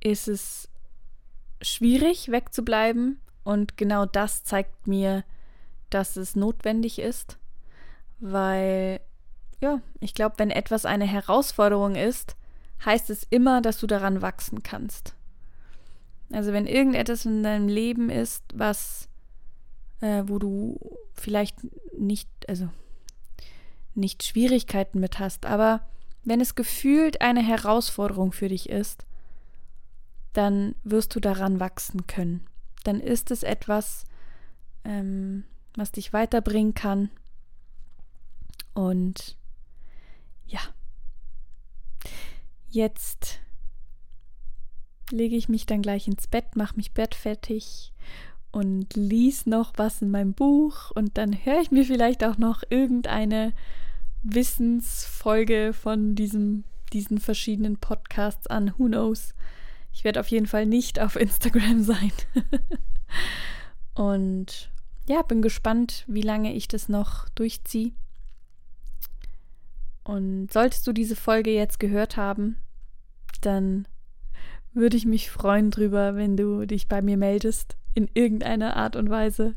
ist 0.00 0.28
es 0.28 0.68
schwierig 1.60 2.30
wegzubleiben 2.30 3.20
und 3.42 3.76
genau 3.76 4.06
das 4.06 4.44
zeigt 4.44 4.86
mir, 4.86 5.24
dass 5.90 6.16
es 6.16 6.36
notwendig 6.36 7.00
ist, 7.00 7.36
weil 8.20 9.00
ja, 9.60 9.80
ich 9.98 10.14
glaube, 10.14 10.36
wenn 10.38 10.52
etwas 10.52 10.84
eine 10.84 11.06
Herausforderung 11.06 11.96
ist, 11.96 12.36
heißt 12.84 13.10
es 13.10 13.26
immer, 13.28 13.60
dass 13.60 13.78
du 13.78 13.88
daran 13.88 14.22
wachsen 14.22 14.62
kannst. 14.62 15.16
Also 16.30 16.52
wenn 16.52 16.66
irgendetwas 16.66 17.24
in 17.24 17.42
deinem 17.42 17.66
Leben 17.66 18.08
ist, 18.08 18.44
was, 18.54 19.08
äh, 20.00 20.24
wo 20.26 20.38
du 20.38 20.78
vielleicht 21.14 21.56
nicht, 21.96 22.28
also 22.48 22.68
nicht 23.94 24.22
Schwierigkeiten 24.22 25.00
mit 25.00 25.18
hast, 25.18 25.46
aber 25.46 25.86
wenn 26.24 26.40
es 26.40 26.54
gefühlt 26.54 27.20
eine 27.20 27.42
Herausforderung 27.42 28.32
für 28.32 28.48
dich 28.48 28.68
ist, 28.68 29.06
dann 30.32 30.74
wirst 30.84 31.14
du 31.14 31.20
daran 31.20 31.58
wachsen 31.58 32.06
können. 32.06 32.46
Dann 32.84 33.00
ist 33.00 33.30
es 33.30 33.42
etwas, 33.42 34.04
ähm, 34.84 35.44
was 35.74 35.90
dich 35.92 36.12
weiterbringen 36.12 36.74
kann. 36.74 37.10
Und 38.74 39.36
ja, 40.46 40.60
jetzt 42.68 43.40
lege 45.10 45.36
ich 45.36 45.48
mich 45.48 45.66
dann 45.66 45.82
gleich 45.82 46.06
ins 46.06 46.26
Bett, 46.26 46.56
mache 46.56 46.76
mich 46.76 46.92
bettfertig 46.92 47.92
und 48.50 48.94
lies 48.94 49.46
noch 49.46 49.72
was 49.76 50.02
in 50.02 50.10
meinem 50.10 50.32
Buch 50.32 50.90
und 50.92 51.18
dann 51.18 51.32
höre 51.32 51.60
ich 51.60 51.70
mir 51.70 51.84
vielleicht 51.84 52.24
auch 52.24 52.38
noch 52.38 52.62
irgendeine 52.70 53.52
Wissensfolge 54.22 55.72
von 55.72 56.14
diesem, 56.14 56.64
diesen 56.92 57.18
verschiedenen 57.18 57.76
Podcasts 57.76 58.46
an. 58.46 58.72
Who 58.76 58.86
knows? 58.86 59.34
Ich 59.92 60.04
werde 60.04 60.20
auf 60.20 60.28
jeden 60.28 60.46
Fall 60.46 60.66
nicht 60.66 61.00
auf 61.00 61.16
Instagram 61.16 61.82
sein. 61.82 62.12
Und 63.94 64.70
ja, 65.08 65.22
bin 65.22 65.42
gespannt, 65.42 66.04
wie 66.06 66.22
lange 66.22 66.54
ich 66.54 66.68
das 66.68 66.88
noch 66.88 67.28
durchziehe. 67.30 67.92
Und 70.04 70.52
solltest 70.52 70.86
du 70.86 70.92
diese 70.92 71.16
Folge 71.16 71.52
jetzt 71.52 71.80
gehört 71.80 72.16
haben, 72.16 72.56
dann 73.40 73.86
würde 74.72 74.96
ich 74.96 75.04
mich 75.04 75.30
freuen 75.30 75.70
drüber, 75.70 76.14
wenn 76.14 76.36
du 76.36 76.66
dich 76.66 76.88
bei 76.88 77.02
mir 77.02 77.16
meldest 77.16 77.76
in 77.94 78.08
irgendeiner 78.14 78.76
Art 78.76 78.96
und 78.96 79.10
Weise. 79.10 79.54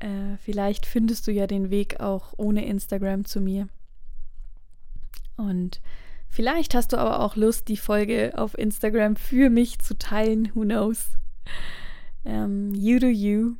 Äh, 0.00 0.36
vielleicht 0.38 0.86
findest 0.86 1.26
du 1.26 1.32
ja 1.32 1.46
den 1.46 1.70
Weg 1.70 2.00
auch 2.00 2.34
ohne 2.36 2.64
Instagram 2.66 3.24
zu 3.24 3.40
mir. 3.40 3.68
Und 5.36 5.80
vielleicht 6.28 6.74
hast 6.74 6.92
du 6.92 6.98
aber 6.98 7.20
auch 7.20 7.36
Lust, 7.36 7.68
die 7.68 7.76
Folge 7.76 8.32
auf 8.36 8.56
Instagram 8.56 9.16
für 9.16 9.50
mich 9.50 9.78
zu 9.78 9.96
teilen. 9.96 10.50
Who 10.54 10.62
knows? 10.62 11.10
Ähm, 12.24 12.74
you 12.74 12.98
do 12.98 13.06
you. 13.06 13.56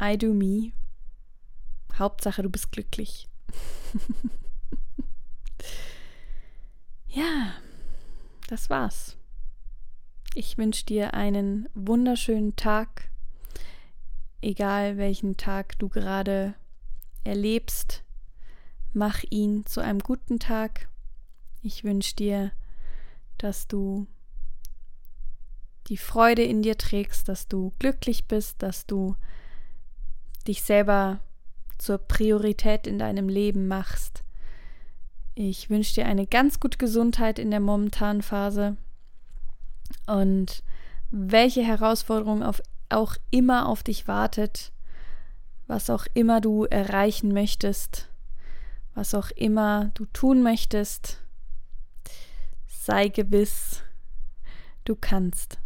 I 0.00 0.18
do 0.18 0.34
me. 0.34 0.72
Hauptsache, 1.98 2.42
du 2.42 2.50
bist 2.50 2.72
glücklich. 2.72 3.28
ja, 7.08 7.54
das 8.48 8.68
war's. 8.68 9.16
Ich 10.38 10.58
wünsche 10.58 10.84
dir 10.84 11.14
einen 11.14 11.66
wunderschönen 11.74 12.56
Tag 12.56 13.08
egal 14.42 14.96
welchen 14.96 15.36
Tag 15.36 15.78
du 15.78 15.88
gerade 15.88 16.54
erlebst, 17.24 18.04
mach 18.92 19.24
ihn 19.30 19.66
zu 19.66 19.80
einem 19.80 19.98
guten 19.98 20.38
Tag. 20.38 20.88
Ich 21.62 21.84
wünsche 21.84 22.14
dir, 22.14 22.52
dass 23.38 23.66
du 23.66 24.06
die 25.88 25.96
Freude 25.96 26.42
in 26.42 26.62
dir 26.62 26.78
trägst, 26.78 27.28
dass 27.28 27.48
du 27.48 27.72
glücklich 27.78 28.26
bist, 28.26 28.62
dass 28.62 28.86
du 28.86 29.16
dich 30.46 30.62
selber 30.62 31.20
zur 31.78 31.98
Priorität 31.98 32.86
in 32.86 32.98
deinem 32.98 33.28
Leben 33.28 33.68
machst. 33.68 34.22
Ich 35.34 35.70
wünsche 35.70 35.94
dir 35.94 36.06
eine 36.06 36.26
ganz 36.26 36.60
gute 36.60 36.78
Gesundheit 36.78 37.38
in 37.38 37.50
der 37.50 37.60
momentanen 37.60 38.22
Phase 38.22 38.76
und 40.06 40.62
welche 41.10 41.62
Herausforderungen 41.62 42.42
auf 42.42 42.62
auch 42.88 43.16
immer 43.30 43.68
auf 43.68 43.82
dich 43.82 44.06
wartet, 44.06 44.72
was 45.66 45.90
auch 45.90 46.06
immer 46.14 46.40
du 46.40 46.64
erreichen 46.64 47.32
möchtest, 47.32 48.08
was 48.94 49.14
auch 49.14 49.30
immer 49.32 49.90
du 49.94 50.04
tun 50.06 50.42
möchtest, 50.42 51.20
sei 52.66 53.08
gewiss, 53.08 53.82
du 54.84 54.94
kannst. 54.94 55.58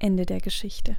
Ende 0.00 0.26
der 0.26 0.40
Geschichte. 0.40 0.98